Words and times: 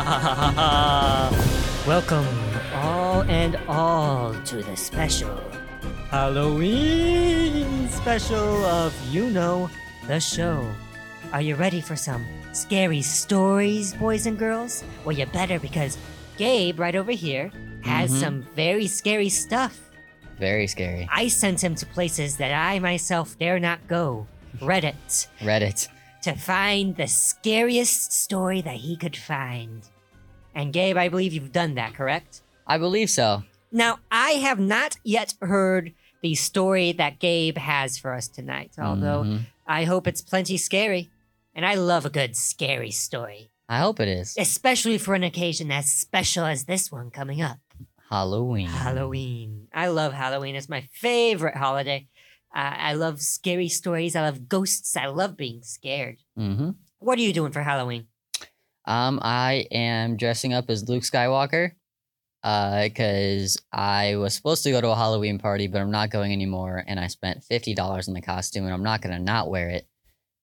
Welcome, 1.86 2.26
all 2.74 3.20
and 3.28 3.56
all, 3.68 4.32
to 4.46 4.62
the 4.62 4.74
special 4.74 5.38
Halloween 6.08 7.86
special 7.90 8.64
of 8.64 8.94
You 9.10 9.28
Know 9.28 9.68
the 10.06 10.18
Show. 10.18 10.66
Are 11.34 11.42
you 11.42 11.54
ready 11.54 11.82
for 11.82 11.96
some 11.96 12.24
scary 12.52 13.02
stories, 13.02 13.92
boys 13.92 14.24
and 14.24 14.38
girls? 14.38 14.84
Well, 15.04 15.14
you 15.14 15.26
better 15.26 15.60
because 15.60 15.98
Gabe, 16.38 16.80
right 16.80 16.96
over 16.96 17.12
here, 17.12 17.50
has 17.84 18.10
Mhm. 18.10 18.20
some 18.20 18.46
very 18.56 18.86
scary 18.86 19.28
stuff. 19.28 19.78
Very 20.38 20.66
scary. 20.66 21.06
I 21.12 21.28
sent 21.28 21.62
him 21.62 21.74
to 21.74 21.84
places 21.84 22.36
that 22.38 22.52
I 22.54 22.78
myself 22.78 23.36
dare 23.38 23.60
not 23.60 23.86
go. 23.86 24.26
Reddit. 24.62 25.28
Reddit. 25.42 25.88
To 26.22 26.34
find 26.34 26.96
the 26.96 27.06
scariest 27.06 28.12
story 28.12 28.60
that 28.62 28.76
he 28.76 28.96
could 28.96 29.16
find. 29.16 29.88
And 30.54 30.72
Gabe, 30.72 30.96
I 30.96 31.08
believe 31.08 31.32
you've 31.32 31.52
done 31.52 31.74
that, 31.74 31.94
correct? 31.94 32.42
I 32.66 32.78
believe 32.78 33.10
so. 33.10 33.44
Now, 33.72 34.00
I 34.10 34.30
have 34.32 34.58
not 34.58 34.96
yet 35.04 35.34
heard 35.40 35.92
the 36.22 36.34
story 36.34 36.92
that 36.92 37.18
Gabe 37.18 37.56
has 37.58 37.96
for 37.98 38.12
us 38.12 38.28
tonight, 38.28 38.72
although 38.78 39.22
Mhm. 39.24 39.46
I 39.66 39.84
hope 39.84 40.06
it's 40.06 40.20
plenty 40.20 40.56
scary. 40.56 41.10
And 41.54 41.64
I 41.64 41.74
love 41.74 42.04
a 42.04 42.10
good 42.10 42.36
scary 42.36 42.90
story, 42.90 43.50
I 43.68 43.78
hope 43.78 44.00
it 44.00 44.08
is. 44.08 44.34
especially 44.38 44.98
for 44.98 45.14
an 45.14 45.22
occasion 45.24 45.70
as 45.72 45.86
special 45.90 46.44
as 46.44 46.64
this 46.64 46.90
one 46.92 47.10
coming 47.10 47.40
up 47.42 47.58
Halloween. 48.10 48.68
Halloween. 48.68 49.68
I 49.72 49.86
love 49.86 50.12
Halloween. 50.12 50.56
It's 50.56 50.68
my 50.68 50.82
favorite 50.92 51.56
holiday. 51.56 52.08
Uh, 52.54 52.74
I 52.76 52.92
love 52.94 53.20
scary 53.20 53.68
stories. 53.68 54.16
I 54.16 54.22
love 54.22 54.48
ghosts. 54.48 54.96
I 54.96 55.06
love 55.06 55.36
being 55.36 55.62
scared. 55.62 56.18
hmm 56.36 56.70
What 56.98 57.18
are 57.18 57.22
you 57.22 57.32
doing 57.32 57.52
for 57.52 57.62
Halloween? 57.62 58.06
Um, 58.86 59.20
I 59.22 59.66
am 59.70 60.16
dressing 60.16 60.52
up 60.52 60.68
as 60.70 60.88
Luke 60.88 61.02
Skywalker. 61.04 61.72
Uh, 62.42 62.84
because 62.84 63.58
I 63.70 64.16
was 64.16 64.34
supposed 64.34 64.62
to 64.62 64.70
go 64.70 64.80
to 64.80 64.88
a 64.88 64.94
Halloween 64.96 65.38
party, 65.38 65.66
but 65.66 65.82
I'm 65.82 65.90
not 65.90 66.08
going 66.08 66.32
anymore, 66.32 66.82
and 66.86 66.98
I 66.98 67.06
spent 67.08 67.44
fifty 67.44 67.74
dollars 67.74 68.08
on 68.08 68.14
the 68.14 68.22
costume, 68.22 68.64
and 68.64 68.72
I'm 68.72 68.82
not 68.82 69.02
gonna 69.02 69.18
not 69.18 69.50
wear 69.50 69.68
it. 69.68 69.86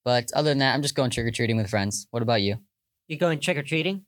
But 0.06 0.32
other 0.36 0.52
than 0.52 0.60
that, 0.60 0.76
I'm 0.76 0.84
just 0.84 0.94
going 0.94 1.10
trick 1.10 1.26
or 1.26 1.32
treating 1.32 1.58
with 1.58 1.72
friends. 1.72 2.06
What 2.12 2.22
about 2.22 2.44
you? 2.44 2.60
You 3.08 3.18
going 3.18 3.40
trick 3.40 3.58
or 3.58 3.64
treating? 3.64 4.06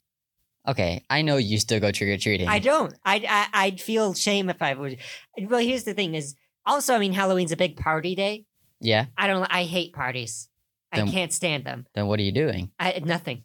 Okay, 0.68 1.04
I 1.10 1.23
know 1.23 1.38
you 1.38 1.58
still 1.58 1.80
go 1.80 1.92
trick 1.92 2.10
or 2.10 2.22
treating. 2.22 2.48
I 2.48 2.60
don't. 2.60 2.94
I'd, 3.04 3.26
I, 3.28 3.48
I'd 3.54 3.82
feel 3.82 4.14
shame 4.14 4.52
if 4.52 4.62
I 4.62 4.76
would. 4.76 4.98
Well, 5.40 5.60
here's 5.60 5.84
the 5.84 5.95
thing: 5.95 6.14
is 6.14 6.36
also, 6.70 6.94
I 6.95 7.00
mean, 7.00 7.14
Halloween's 7.14 7.52
a 7.52 7.58
big 7.58 7.75
party 7.78 8.16
day. 8.16 8.45
Yeah. 8.80 9.08
I 9.17 9.28
don't. 9.28 9.44
I 9.50 9.64
hate 9.64 9.94
parties. 9.94 10.48
I 10.92 11.02
can't 11.06 11.31
stand 11.34 11.66
them. 11.66 11.86
Then 11.94 12.08
what 12.08 12.20
are 12.20 12.23
you 12.23 12.31
doing? 12.31 12.72
I 12.80 13.00
nothing. 13.03 13.44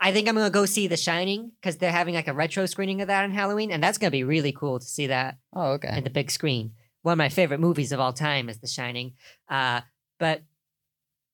I 0.00 0.12
think 0.12 0.28
I'm 0.28 0.34
gonna 0.34 0.50
go 0.50 0.66
see 0.66 0.88
The 0.88 0.96
Shining 0.96 1.52
because 1.60 1.76
they're 1.76 1.92
having 1.92 2.14
like 2.14 2.26
a 2.28 2.32
retro 2.34 2.66
screening 2.66 3.00
of 3.02 3.08
that 3.08 3.24
on 3.24 3.30
Halloween, 3.32 3.70
and 3.70 3.82
that's 3.82 3.98
gonna 3.98 4.10
be 4.10 4.24
really 4.24 4.52
cool 4.52 4.78
to 4.78 4.84
see 4.84 5.06
that 5.06 5.38
Oh, 5.54 5.72
okay. 5.72 5.96
in 5.98 6.04
the 6.04 6.10
big 6.10 6.30
screen. 6.30 6.72
One 7.02 7.12
of 7.12 7.18
my 7.18 7.28
favorite 7.28 7.60
movies 7.60 7.92
of 7.92 8.00
all 8.00 8.12
time 8.12 8.48
is 8.48 8.58
The 8.58 8.66
Shining. 8.66 9.12
Uh, 9.48 9.82
but 10.18 10.42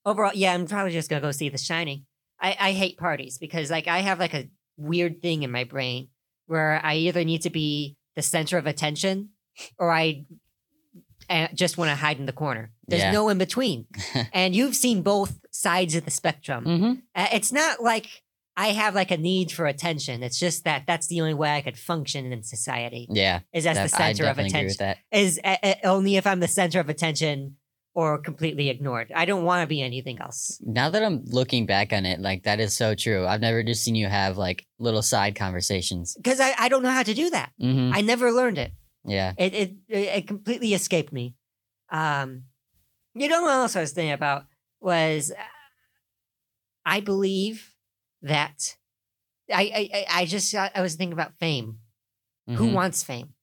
overall, 0.05 0.33
yeah, 0.35 0.53
I'm 0.53 0.67
probably 0.67 0.93
just 0.93 1.09
gonna 1.09 1.23
go 1.23 1.31
see 1.33 1.49
The 1.49 1.59
Shining. 1.59 2.05
I, 2.41 2.57
I 2.61 2.73
hate 2.73 2.99
parties 2.99 3.39
because 3.39 3.71
like 3.71 3.89
I 3.89 4.01
have 4.01 4.19
like 4.19 4.35
a 4.35 4.49
weird 4.77 5.23
thing 5.23 5.43
in 5.45 5.51
my 5.51 5.65
brain 5.65 6.09
where 6.47 6.81
I 6.85 6.97
either 6.97 7.25
need 7.25 7.43
to 7.43 7.51
be 7.51 7.97
the 8.17 8.23
center 8.23 8.59
of 8.59 8.67
attention 8.67 9.31
or 9.79 9.91
I 9.93 10.25
uh, 11.31 11.49
just 11.55 11.79
want 11.79 11.91
to 11.91 11.95
hide 11.97 12.19
in 12.19 12.27
the 12.27 12.33
corner. 12.33 12.71
There's 12.87 13.03
Yeah. 13.03 13.13
no 13.13 13.29
in 13.29 13.39
between. 13.39 13.87
and 14.33 14.55
you've 14.55 14.77
seen 14.77 15.03
both 15.03 15.39
sides 15.51 15.95
of 15.95 16.05
the 16.05 16.11
spectrum. 16.11 16.65
mm-hmm. 16.65 16.93
Uh, 17.15 17.27
it's 17.33 17.53
not 17.53 17.83
like 17.83 18.07
I 18.57 18.69
have 18.69 18.95
like 18.95 19.11
a 19.11 19.17
need 19.17 19.51
for 19.51 19.67
attention. 19.67 20.23
It's 20.23 20.39
just 20.39 20.65
that 20.65 20.85
that's 20.87 21.07
the 21.07 21.21
only 21.23 21.35
way 21.35 21.55
I 21.57 21.63
could 21.63 21.79
function 21.79 22.31
in 22.33 22.43
society 22.43 23.07
Yeah. 23.11 23.41
is 23.53 23.67
as 23.67 23.77
the 23.79 23.85
def- 23.85 23.95
I 23.95 24.13
center 24.13 24.31
of 24.31 24.39
attention 24.39 24.67
with 24.67 24.79
that. 24.79 24.99
is 25.11 25.41
uh, 25.43 25.57
uh, 25.63 25.75
only 25.85 26.17
if 26.17 26.27
I'm 26.27 26.41
the 26.41 26.49
center 26.49 26.79
of 26.81 26.89
attention 26.91 27.57
or 27.95 28.17
completely 28.19 28.71
ignored. 28.71 29.13
I 29.15 29.25
don't 29.27 29.45
want 29.45 29.63
to 29.63 29.67
be 29.67 29.83
anything 29.83 30.19
else. 30.21 30.59
Now 30.65 30.89
that 30.91 31.03
I'm 31.03 31.25
looking 31.27 31.67
back 31.67 31.93
on 31.93 32.07
it, 32.07 32.21
like 32.21 32.45
that 32.45 32.59
is 32.61 32.75
so 32.77 32.95
true. 32.95 33.27
I've 33.27 33.41
never 33.43 33.63
just 33.63 33.85
seen 33.85 33.95
you 33.95 34.07
have 34.07 34.39
like 34.39 34.67
little 34.79 35.03
side 35.03 35.35
conversations. 35.35 36.15
Because 36.17 36.41
I, 36.41 36.55
I 36.59 36.69
don't 36.69 36.83
know 36.83 36.91
how 36.91 37.03
to 37.03 37.13
do 37.15 37.29
that. 37.31 37.53
Mm-hmm. 37.61 37.93
I 37.95 38.01
never 38.01 38.33
learned 38.33 38.57
it. 38.59 38.73
Yeah. 39.05 39.33
It 39.39 39.55
it 39.55 39.73
it 39.89 40.27
completely 40.29 40.75
escaped 40.75 41.13
me. 41.13 41.35
Um, 41.91 42.45
you 43.15 43.29
know 43.29 43.43
what 43.43 43.53
else 43.53 43.77
I 43.77 43.81
was 43.81 43.93
thinking 43.93 44.13
about 44.13 44.47
was 44.81 45.31
uh, 45.31 45.43
I 46.85 47.01
believe 47.01 47.75
that 48.23 48.77
I 49.53 49.63
I 49.93 50.21
I- 50.21 50.25
just 50.27 50.55
I 50.55 50.81
was 50.81 50.95
thinking 50.95 51.13
about 51.13 51.39
fame. 51.39 51.79
Who 52.49 52.69
Mhm. 52.69 52.73
wants 52.73 53.03
fame? 53.05 53.35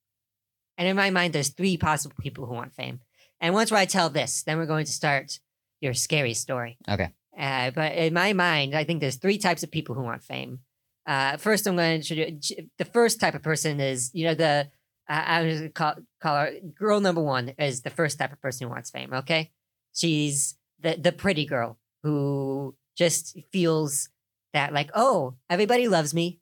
And 0.77 0.87
in 0.87 0.95
my 0.95 1.09
mind, 1.09 1.33
there's 1.33 1.49
three 1.49 1.77
possible 1.77 2.15
people 2.19 2.45
who 2.45 2.53
want 2.53 2.73
fame. 2.73 2.99
And 3.39 3.53
once 3.53 3.71
I 3.71 3.85
tell 3.85 4.09
this, 4.09 4.43
then 4.43 4.57
we're 4.57 4.65
going 4.65 4.85
to 4.85 4.91
start 4.91 5.39
your 5.81 5.93
scary 5.93 6.33
story. 6.33 6.77
Okay. 6.87 7.09
Uh, 7.37 7.71
but 7.71 7.93
in 7.93 8.13
my 8.13 8.33
mind, 8.33 8.75
I 8.75 8.83
think 8.83 8.99
there's 8.99 9.15
three 9.15 9.37
types 9.37 9.63
of 9.63 9.71
people 9.71 9.95
who 9.95 10.03
want 10.03 10.23
fame. 10.23 10.59
Uh, 11.05 11.37
first, 11.37 11.65
I'm 11.65 11.75
going 11.77 12.01
to 12.01 12.15
introduce 12.15 12.51
the 12.77 12.85
first 12.85 13.19
type 13.21 13.35
of 13.35 13.41
person 13.41 13.79
is, 13.79 14.11
you 14.13 14.25
know, 14.25 14.33
the, 14.35 14.69
I 15.09 15.41
was 15.43 15.55
going 15.59 15.69
to 15.69 15.73
call, 15.73 15.95
call 16.21 16.35
her 16.35 16.51
girl 16.77 16.99
number 16.99 17.21
one 17.21 17.49
is 17.57 17.81
the 17.81 17.89
first 17.89 18.19
type 18.19 18.31
of 18.31 18.41
person 18.41 18.67
who 18.67 18.73
wants 18.73 18.91
fame, 18.91 19.11
okay? 19.13 19.51
She's 19.93 20.55
the, 20.79 20.95
the 20.95 21.11
pretty 21.11 21.45
girl 21.45 21.79
who 22.03 22.75
just 22.95 23.37
feels 23.51 24.09
that, 24.53 24.71
like, 24.71 24.91
oh, 24.93 25.35
everybody 25.49 25.87
loves 25.87 26.13
me. 26.13 26.39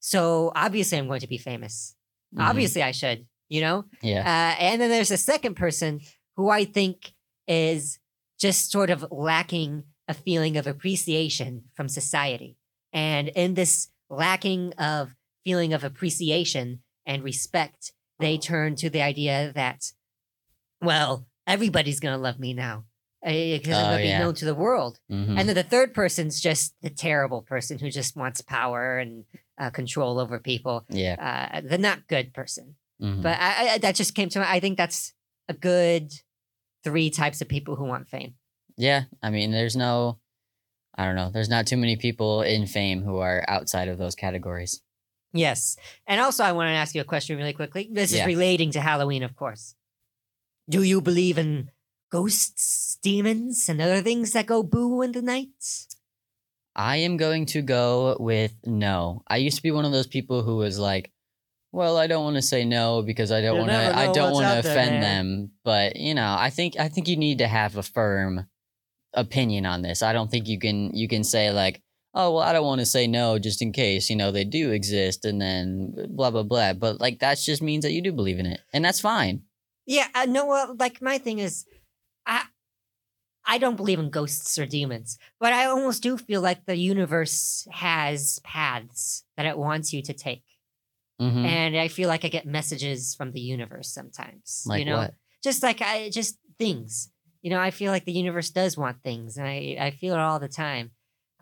So 0.00 0.52
obviously, 0.54 0.98
I'm 0.98 1.06
going 1.08 1.20
to 1.20 1.26
be 1.28 1.38
famous. 1.38 1.94
Mhm. 2.36 2.42
Obviously, 2.42 2.82
I 2.82 2.90
should, 2.92 3.26
you 3.48 3.60
know? 3.60 3.84
Yeah. 4.02 4.20
Uh, 4.20 4.60
and 4.62 4.80
then 4.80 4.90
there's 4.90 5.10
a 5.10 5.16
second 5.16 5.54
person 5.54 6.00
who 6.36 6.50
I 6.50 6.64
think 6.64 7.14
is 7.48 7.98
just 8.38 8.70
sort 8.70 8.90
of 8.90 9.06
lacking 9.10 9.84
a 10.08 10.14
feeling 10.14 10.56
of 10.56 10.66
appreciation 10.66 11.64
from 11.74 11.88
society. 11.88 12.56
And 12.92 13.28
in 13.28 13.54
this 13.54 13.88
lacking 14.10 14.72
of 14.74 15.14
feeling 15.44 15.72
of 15.72 15.84
appreciation 15.84 16.82
and 17.06 17.22
respect, 17.22 17.92
they 18.22 18.38
turn 18.38 18.76
to 18.76 18.88
the 18.90 19.02
idea 19.02 19.52
that, 19.54 19.92
well, 20.80 21.26
everybody's 21.46 22.00
going 22.00 22.14
to 22.16 22.20
love 22.22 22.38
me 22.38 22.54
now 22.54 22.84
because 23.24 23.68
I'm 23.76 23.84
Oh, 23.86 23.88
going 23.90 23.98
to 23.98 24.12
be 24.14 24.18
known 24.18 24.34
to 24.34 24.44
the 24.44 24.54
world. 24.54 24.98
Mhm. 25.10 25.38
And 25.38 25.48
then 25.48 25.54
the 25.54 25.62
third 25.62 25.94
person's 25.94 26.40
just 26.40 26.74
the 26.82 26.90
terrible 26.90 27.42
person 27.42 27.78
who 27.78 27.90
just 27.90 28.16
wants 28.16 28.40
power 28.40 28.98
and 28.98 29.24
uh, 29.58 29.70
control 29.70 30.18
over 30.18 30.38
people, 30.40 30.84
yeah. 30.88 31.50
uh, 31.54 31.60
the 31.60 31.78
not 31.78 32.08
good 32.08 32.32
person. 32.34 32.74
Mhm. 33.00 33.22
But 33.22 33.38
I, 33.38 33.74
I, 33.74 33.78
that 33.78 33.94
just 33.94 34.14
came 34.14 34.28
to 34.30 34.40
mind. 34.40 34.50
I 34.50 34.58
think 34.60 34.76
that's 34.76 35.12
a 35.48 35.54
good 35.54 36.12
three 36.82 37.10
types 37.10 37.40
of 37.40 37.48
people 37.48 37.76
who 37.76 37.84
want 37.84 38.08
fame. 38.08 38.34
yeah. 38.76 39.04
I 39.22 39.30
mean, 39.30 39.52
there's 39.52 39.76
no, 39.76 40.18
I 40.96 41.04
don't 41.06 41.14
know. 41.16 41.30
There's 41.30 41.48
not 41.48 41.66
too 41.68 41.76
many 41.76 41.96
people 41.96 42.42
in 42.42 42.66
fame 42.66 43.02
who 43.02 43.18
are 43.18 43.44
outside 43.46 43.86
of 43.88 43.98
those 43.98 44.14
categories. 44.16 44.81
Yes. 45.32 45.76
And 46.06 46.20
also, 46.20 46.44
I 46.44 46.52
want 46.52 46.68
to 46.68 46.72
ask 46.74 46.94
you 46.94 47.00
a 47.00 47.04
question 47.04 47.36
really 47.38 47.52
quickly. 47.54 47.88
This 47.90 48.12
is 48.12 48.18
Yeah. 48.18 48.26
relating 48.26 48.70
to 48.72 48.80
Halloween, 48.80 49.22
of 49.22 49.34
course. 49.34 49.74
Do 50.68 50.82
you 50.82 51.00
believe 51.00 51.38
in 51.38 51.70
ghosts, 52.10 52.98
demons, 53.02 53.68
and 53.68 53.80
other 53.80 54.02
things 54.02 54.32
that 54.32 54.46
go 54.46 54.62
boo 54.62 55.02
in 55.02 55.12
the 55.12 55.22
night? 55.22 55.86
I 56.76 56.96
am 56.98 57.16
going 57.16 57.46
to 57.46 57.62
go 57.62 58.16
with 58.20 58.54
no. 58.64 59.22
I 59.26 59.36
used 59.38 59.56
to 59.56 59.62
be 59.62 59.70
one 59.70 59.84
of 59.84 59.92
those 59.92 60.06
people 60.06 60.42
who 60.42 60.56
was 60.56 60.78
like, 60.78 61.10
well, 61.72 61.96
I 61.96 62.06
don't 62.06 62.24
want 62.24 62.36
to 62.36 62.42
say 62.42 62.64
no 62.64 63.02
because 63.02 63.32
I 63.32 63.40
don't 63.40 63.54
You 63.54 63.60
want 63.60 63.70
to. 63.72 63.78
never 63.78 63.98
I 63.98 64.06
know 64.06 64.14
don't 64.14 64.32
what's 64.32 64.34
want 64.34 64.44
to 64.52 64.58
out 64.58 64.64
there, 64.64 64.72
offend 64.78 65.00
man. 65.00 65.00
them. 65.00 65.50
But 65.64 65.96
you 65.96 66.14
know, 66.14 66.34
I 66.38 66.50
think 66.50 66.78
I 66.78 66.88
think 66.88 67.08
you 67.08 67.16
need 67.16 67.38
to 67.38 67.46
have 67.48 67.76
a 67.76 67.82
firm 67.82 68.46
opinion 69.14 69.64
on 69.66 69.82
this. 69.82 70.02
I 70.02 70.12
don't 70.12 70.30
think 70.30 70.48
you 70.48 70.58
can 70.58 70.94
you 70.94 71.08
can 71.08 71.24
say 71.24 71.50
like, 71.50 71.82
oh 72.14 72.34
well, 72.34 72.42
I 72.42 72.52
don't 72.52 72.66
want 72.66 72.80
to 72.80 72.86
say 72.86 73.06
no 73.06 73.38
just 73.38 73.62
in 73.62 73.72
case 73.72 74.10
you 74.10 74.16
know 74.16 74.30
they 74.30 74.44
do 74.44 74.70
exist, 74.70 75.24
and 75.24 75.40
then 75.40 75.94
blah 76.10 76.30
blah 76.30 76.42
blah. 76.42 76.72
But 76.74 77.00
like 77.00 77.20
that 77.20 77.38
just 77.38 77.62
means 77.62 77.84
that 77.84 77.92
you 77.92 78.02
do 78.02 78.12
believe 78.12 78.38
in 78.38 78.46
it, 78.46 78.60
and 78.72 78.84
that's 78.84 79.00
fine. 79.00 79.42
Yeah, 79.86 80.08
uh, 80.14 80.26
no. 80.26 80.46
Well, 80.46 80.76
like 80.78 81.02
my 81.02 81.18
thing 81.18 81.38
is, 81.38 81.64
I 82.26 82.44
I 83.44 83.58
don't 83.58 83.76
believe 83.76 83.98
in 83.98 84.10
ghosts 84.10 84.58
or 84.58 84.66
demons, 84.66 85.18
but 85.40 85.52
I 85.52 85.66
almost 85.66 86.02
do 86.02 86.16
feel 86.16 86.40
like 86.40 86.64
the 86.64 86.76
universe 86.76 87.66
has 87.72 88.38
paths 88.44 89.24
that 89.36 89.46
it 89.46 89.58
wants 89.58 89.92
you 89.92 90.02
to 90.02 90.12
take. 90.12 90.44
Mhm. 91.20 91.44
and 91.44 91.76
I 91.76 91.86
feel 91.88 92.08
like 92.08 92.24
I 92.24 92.28
get 92.28 92.46
messages 92.46 93.14
from 93.14 93.30
the 93.30 93.40
universe 93.40 93.88
sometimes. 93.92 94.64
Like 94.66 94.80
you 94.80 94.86
know, 94.86 94.96
what? 94.96 95.14
just 95.44 95.62
like 95.62 95.80
I 95.80 96.10
just 96.10 96.36
things. 96.58 97.10
You 97.42 97.50
know, 97.50 97.60
I 97.60 97.70
feel 97.70 97.92
like 97.92 98.04
the 98.06 98.12
universe 98.12 98.50
does 98.50 98.76
want 98.76 99.02
things, 99.02 99.36
and 99.36 99.46
I 99.46 99.76
I 99.78 99.90
feel 99.90 100.14
it 100.14 100.20
all 100.20 100.40
the 100.40 100.48
time. 100.48 100.90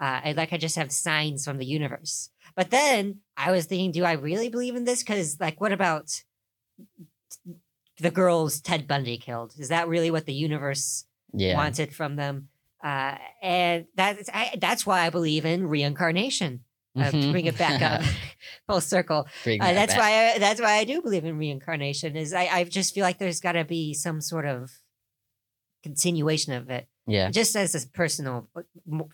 Uh, 0.01 0.21
I 0.25 0.33
like 0.33 0.53
I 0.53 0.57
just 0.57 0.77
have 0.77 0.91
signs 0.91 1.45
from 1.45 1.59
the 1.59 1.67
universe. 1.67 2.31
But 2.57 2.71
then 2.71 3.19
I 3.37 3.51
was 3.51 3.67
thinking, 3.67 3.93
do 3.93 4.05
I 4.05 4.13
really 4.13 4.49
believe 4.49 4.75
in 4.75 4.85
this? 4.85 5.03
Because 5.03 5.39
like, 5.39 5.61
what 5.61 5.73
about 5.73 6.11
the 7.99 8.11
girls 8.11 8.61
Ted 8.61 8.89
Bundy 8.89 9.19
killed? 9.19 9.55
Is 9.59 9.69
that 9.69 9.89
really 9.89 10.11
what 10.11 10.27
the 10.27 10.33
universe 10.35 11.05
Yeah. 11.35 11.55
wanted 11.57 11.95
from 11.95 12.17
them? 12.17 12.49
Uh, 12.83 13.19
and 13.43 13.85
that's 13.95 14.31
I, 14.33 14.57
that's 14.59 14.87
why 14.87 15.01
I 15.03 15.11
believe 15.11 15.45
in 15.45 15.67
reincarnation 15.67 16.65
uh, 16.99 17.11
to 17.11 17.17
Mhm. 17.19 17.31
bring 17.31 17.45
it 17.45 17.59
back 17.59 17.83
up 17.83 18.01
full 18.67 18.81
circle. 18.81 19.27
Uh, 19.45 19.59
that 19.59 19.75
that's 19.75 19.95
back. 19.95 20.01
why 20.01 20.33
I, 20.35 20.39
that's 20.39 20.61
why 20.63 20.73
I 20.79 20.85
do 20.85 21.03
believe 21.03 21.27
in 21.27 21.37
reincarnation. 21.37 22.17
Is 22.17 22.33
I, 22.33 22.47
I 22.47 22.65
just 22.65 22.95
feel 22.95 23.03
like 23.03 23.19
there's 23.19 23.41
got 23.41 23.53
to 23.53 23.65
be 23.67 23.93
some 23.93 24.23
sort 24.23 24.47
of 24.47 24.71
continuation 25.83 26.55
of 26.55 26.71
it, 26.71 26.89
Yeah. 27.11 27.31
just 27.31 27.57
as 27.57 27.75
a 27.75 27.89
personal. 27.89 28.49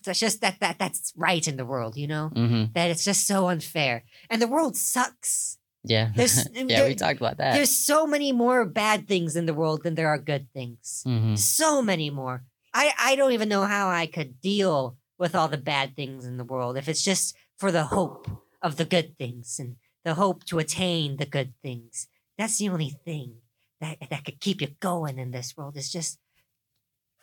That's 0.04 0.18
just 0.20 0.40
that 0.40 0.60
that 0.60 0.78
that's 0.78 1.12
right 1.16 1.46
in 1.46 1.56
the 1.56 1.64
world, 1.64 1.96
you 1.96 2.06
know. 2.06 2.28
hmm 2.34 2.64
That 2.74 2.90
it's 2.90 3.04
just 3.04 3.26
so 3.26 3.48
unfair, 3.48 4.04
and 4.30 4.40
the 4.42 4.48
world 4.48 4.76
sucks. 4.76 5.58
Yeah. 5.84 6.10
There's- 6.16 6.48
yeah, 6.54 6.64
there- 6.66 6.88
we 6.88 6.94
talked 6.94 7.20
about 7.20 7.38
that. 7.38 7.54
There's 7.54 7.70
so 7.76 8.06
many 8.06 8.32
more 8.32 8.64
bad 8.64 9.06
things 9.06 9.36
in 9.36 9.46
the 9.46 9.54
world 9.54 9.82
than 9.84 9.94
there 9.94 10.08
are 10.08 10.18
good 10.18 10.46
things. 10.52 11.02
hmm 11.04 11.36
So 11.36 11.80
many 11.82 12.10
more. 12.10 12.44
I 12.74 12.92
I 12.98 13.16
don't 13.16 13.32
even 13.32 13.48
know 13.48 13.64
how 13.64 13.88
I 13.88 14.06
could 14.06 14.40
deal 14.40 14.96
with 15.18 15.34
all 15.34 15.48
the 15.48 15.56
bad 15.74 15.96
things 15.96 16.24
in 16.26 16.36
the 16.36 16.44
world 16.44 16.76
if 16.76 16.88
it's 16.88 17.04
just 17.04 17.34
for 17.56 17.70
the 17.72 17.84
hope 17.84 18.28
of 18.60 18.76
the 18.76 18.84
good 18.84 19.16
things 19.16 19.58
and 19.58 19.76
the 20.04 20.14
hope 20.14 20.44
to 20.44 20.58
attain 20.58 21.16
the 21.16 21.24
good 21.26 21.54
things. 21.62 22.08
That's 22.38 22.58
the 22.58 22.68
only 22.68 22.90
thing 22.90 23.40
that 23.80 23.96
that 24.10 24.24
could 24.24 24.40
keep 24.40 24.60
you 24.60 24.68
going 24.80 25.18
in 25.18 25.30
this 25.30 25.56
world 25.56 25.76
is 25.76 25.90
just 25.90 26.18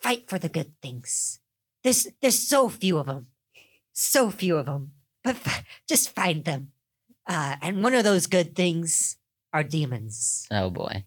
fight 0.04 0.28
for 0.28 0.38
the 0.38 0.48
good 0.52 0.70
things. 0.84 1.40
There's 1.82 2.06
there's 2.20 2.38
so 2.38 2.68
few 2.68 2.98
of 2.98 3.06
them, 3.06 3.26
so 3.92 4.30
few 4.30 4.56
of 4.60 4.66
them, 4.66 4.92
but 5.24 5.36
f- 5.36 5.64
just 5.88 6.14
find 6.14 6.44
them. 6.44 6.72
Uh, 7.26 7.56
and 7.64 7.82
one 7.82 7.94
of 7.94 8.04
those 8.04 8.26
good 8.28 8.54
things 8.54 9.16
are 9.52 9.64
demons. 9.64 10.46
Oh 10.50 10.68
boy. 10.70 11.04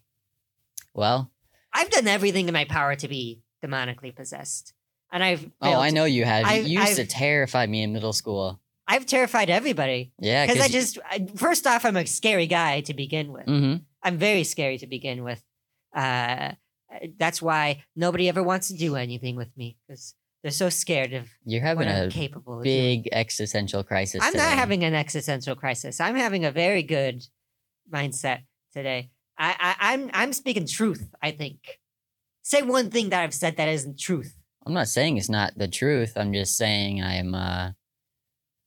Well, 0.94 1.30
I've 1.72 1.90
done 1.90 2.08
everything 2.08 2.48
in 2.48 2.54
my 2.54 2.64
power 2.64 2.96
to 2.96 3.08
be 3.08 3.42
demonically 3.64 4.14
possessed, 4.14 4.72
and 5.12 5.22
I've 5.22 5.50
oh, 5.62 5.78
I 5.78 5.90
know 5.90 6.04
you 6.06 6.24
have. 6.24 6.42
You 6.46 6.50
I've- 6.52 6.68
you 6.70 6.80
used 6.80 6.96
to 6.96 7.02
I've- 7.02 7.10
terrify 7.10 7.66
me 7.66 7.82
in 7.82 7.92
middle 7.92 8.12
school. 8.12 8.60
I've 8.90 9.04
terrified 9.04 9.50
everybody 9.50 10.12
Yeah, 10.18 10.46
because 10.46 10.62
I 10.64 10.68
just 10.68 10.98
I, 11.04 11.26
first 11.36 11.66
off 11.66 11.84
I'm 11.84 11.96
a 11.96 12.06
scary 12.06 12.46
guy 12.46 12.80
to 12.88 12.94
begin 12.94 13.32
with. 13.32 13.44
hmm 13.44 13.74
I'm 14.02 14.16
very 14.16 14.44
scary 14.44 14.78
to 14.78 14.86
begin 14.86 15.24
with. 15.24 15.42
Uh, 15.94 16.52
that's 17.18 17.40
why 17.42 17.84
nobody 17.94 18.28
ever 18.28 18.42
wants 18.42 18.68
to 18.68 18.74
do 18.74 18.96
anything 18.96 19.36
with 19.36 19.54
me 19.56 19.76
because 19.86 20.14
they're 20.42 20.50
so 20.52 20.68
scared 20.68 21.12
of 21.12 21.28
You're 21.44 21.60
what 21.62 21.86
having 21.86 21.88
I'm 21.88 22.08
a 22.08 22.10
capable 22.10 22.60
big 22.62 23.08
existential 23.12 23.82
crisis. 23.84 24.20
I'm 24.22 24.34
not 24.34 24.56
having 24.56 24.84
an 24.84 24.94
existential 24.94 25.54
crisis. 25.56 26.00
I'm 26.00 26.16
having 26.16 26.44
a 26.44 26.52
very 26.52 26.82
good 26.82 27.24
mindset 27.92 28.42
today. 28.72 29.10
I, 29.38 29.54
I 29.78 29.92
I'm 29.92 30.10
I'm 30.12 30.32
speaking 30.32 30.66
truth. 30.66 31.08
I 31.22 31.30
think. 31.32 31.80
Say 32.42 32.62
one 32.62 32.90
thing 32.90 33.10
that 33.10 33.22
I've 33.22 33.34
said 33.34 33.56
that 33.56 33.68
isn't 33.68 33.98
truth. 33.98 34.34
I'm 34.64 34.72
not 34.72 34.88
saying 34.88 35.16
it's 35.18 35.28
not 35.28 35.56
the 35.58 35.68
truth. 35.68 36.12
I'm 36.16 36.32
just 36.32 36.56
saying 36.56 37.02
I'm. 37.02 37.34
uh 37.34 37.72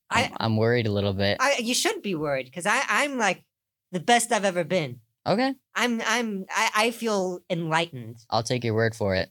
I- 0.09 0.25
I'm, 0.25 0.31
I'm 0.39 0.57
worried 0.57 0.87
a 0.87 0.91
little 0.91 1.13
bit. 1.13 1.37
I 1.39 1.57
you 1.59 1.73
should 1.73 2.01
be 2.01 2.15
worried 2.15 2.45
because 2.45 2.65
I 2.65 2.81
I'm 2.87 3.17
like 3.17 3.43
the 3.91 3.99
best 4.01 4.31
I've 4.31 4.45
ever 4.45 4.63
been. 4.63 4.99
Okay, 5.25 5.53
I'm 5.75 6.01
I'm 6.05 6.45
I, 6.49 6.69
I 6.75 6.91
feel 6.91 7.39
enlightened. 7.49 8.17
I'll 8.29 8.43
take 8.43 8.63
your 8.63 8.73
word 8.73 8.95
for 8.95 9.15
it. 9.15 9.29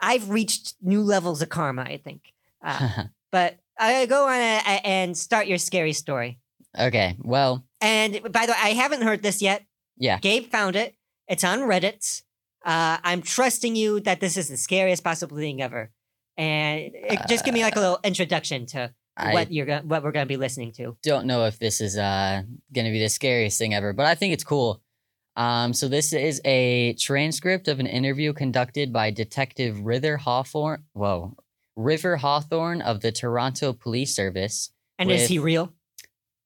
I've 0.00 0.30
reached 0.30 0.74
new 0.82 1.02
levels 1.02 1.42
of 1.42 1.48
karma. 1.48 1.82
I 1.82 1.98
think. 1.98 2.22
Uh, 2.64 3.04
but 3.32 3.58
I 3.78 4.06
go 4.06 4.26
on 4.28 4.34
a, 4.38 4.58
a- 4.58 4.86
and 4.86 5.16
start 5.16 5.46
your 5.46 5.58
scary 5.58 5.92
story. 5.92 6.38
okay, 6.78 7.16
well, 7.20 7.64
And 7.80 8.20
by 8.32 8.46
the 8.46 8.52
way, 8.52 8.58
I 8.62 8.68
haven't 8.74 9.02
heard 9.02 9.22
this 9.22 9.40
yet. 9.42 9.64
yeah. 9.96 10.18
Gabe 10.18 10.46
found 10.50 10.76
it. 10.76 10.94
It's 11.28 11.44
on 11.44 11.60
Reddit. 11.60 12.22
Uh, 12.64 12.98
I'm 13.02 13.22
trusting 13.22 13.74
you 13.76 14.00
that 14.00 14.20
this 14.20 14.36
is 14.36 14.48
the 14.48 14.56
scariest 14.58 15.02
possible 15.02 15.36
thing 15.38 15.62
ever. 15.62 15.90
And 16.36 16.92
uh, 17.08 17.16
just 17.28 17.44
give 17.44 17.54
me 17.54 17.62
like 17.62 17.76
a 17.76 17.80
little 17.80 17.98
introduction 18.04 18.66
to 18.66 18.92
I 19.16 19.32
what 19.34 19.50
you're 19.52 19.66
gonna, 19.66 19.82
what 19.86 20.02
we're 20.02 20.12
gonna 20.12 20.26
be 20.26 20.36
listening 20.36 20.72
to. 20.72 20.96
don't 21.02 21.26
know 21.26 21.44
if 21.46 21.58
this 21.58 21.80
is 21.80 21.96
uh 21.96 22.42
gonna 22.74 22.90
be 22.90 23.00
the 23.00 23.08
scariest 23.08 23.58
thing 23.58 23.74
ever, 23.74 23.92
but 23.92 24.06
I 24.06 24.14
think 24.14 24.32
it's 24.34 24.44
cool. 24.44 24.82
Um, 25.40 25.72
so 25.72 25.88
this 25.88 26.12
is 26.12 26.38
a 26.44 26.92
transcript 26.98 27.66
of 27.66 27.80
an 27.80 27.86
interview 27.86 28.34
conducted 28.34 28.92
by 28.92 29.10
Detective 29.10 29.80
River 29.80 30.18
Hawthorne. 30.18 30.84
Whoa, 30.92 31.34
River 31.76 32.18
Hawthorne 32.18 32.82
of 32.82 33.00
the 33.00 33.10
Toronto 33.10 33.72
Police 33.72 34.14
Service. 34.14 34.70
And 34.98 35.10
is 35.10 35.28
he 35.28 35.38
real? 35.38 35.72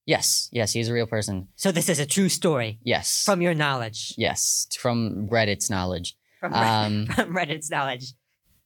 Yes, 0.07 0.49
yes, 0.53 0.73
he's 0.73 0.89
a 0.89 0.93
real 0.93 1.09
person. 1.09 1.49
So 1.57 1.73
this 1.73 1.89
is 1.89 1.99
a 1.99 2.07
true 2.07 2.29
story 2.29 2.79
Yes, 2.85 3.25
from 3.25 3.43
your 3.43 3.53
knowledge, 3.55 4.15
yes, 4.17 4.69
from 4.79 5.29
Reddit's 5.29 5.69
knowledge. 5.69 6.15
from, 6.39 6.53
Um, 6.55 7.07
from 7.17 7.35
Reddit's 7.35 7.71
knowledge. 7.71 8.13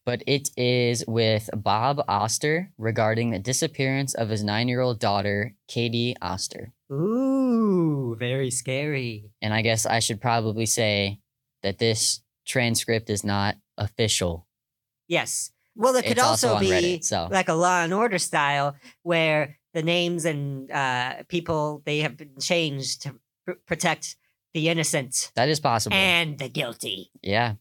But 0.08 0.22
it 0.26 0.49
is 0.56 1.05
with 1.06 1.50
Bob 1.55 2.02
Oster 2.08 2.72
regarding 2.78 3.28
the 3.28 3.38
disappearance 3.38 4.14
of 4.14 4.31
his 4.31 4.43
nine-year-old 4.43 4.99
daughter, 4.99 5.55
Katie 5.69 6.16
Oster. 6.22 6.72
Ooh, 6.90 8.16
very 8.19 8.50
scary. 8.50 9.28
And 9.43 9.52
I 9.52 9.60
guess 9.60 9.84
I 9.84 9.99
should 9.99 10.19
probably 10.19 10.64
say 10.64 11.20
that 11.62 11.76
this 11.76 12.22
transcript 12.46 13.10
is 13.10 13.22
not 13.22 13.56
official. 13.76 14.46
Yes. 15.08 15.50
Well, 15.76 15.94
it 15.96 16.05
could 16.05 16.12
it's 16.12 16.22
also, 16.22 16.55
also, 16.55 16.60
be 16.60 16.70
Reddit. 16.70 17.05
So 17.05 17.28
like 17.31 17.50
a 17.50 17.52
Law 17.52 17.82
and 17.82 17.93
Order 17.93 18.16
style, 18.19 18.76
where 19.02 19.58
the 19.75 19.82
names 19.82 20.25
and 20.25 20.70
uh, 20.70 21.16
people 21.28 21.82
they 21.84 21.99
have 21.99 22.16
been 22.16 22.40
changed 22.40 23.02
to 23.02 23.14
pr- 23.44 23.60
protect 23.66 24.16
the 24.55 24.70
innocent 24.70 25.32
that 25.34 25.50
is 25.50 25.60
possible. 25.60 25.94
and 25.94 26.38
the 26.38 26.49
guilty. 26.49 27.10
yeah. 27.20 27.56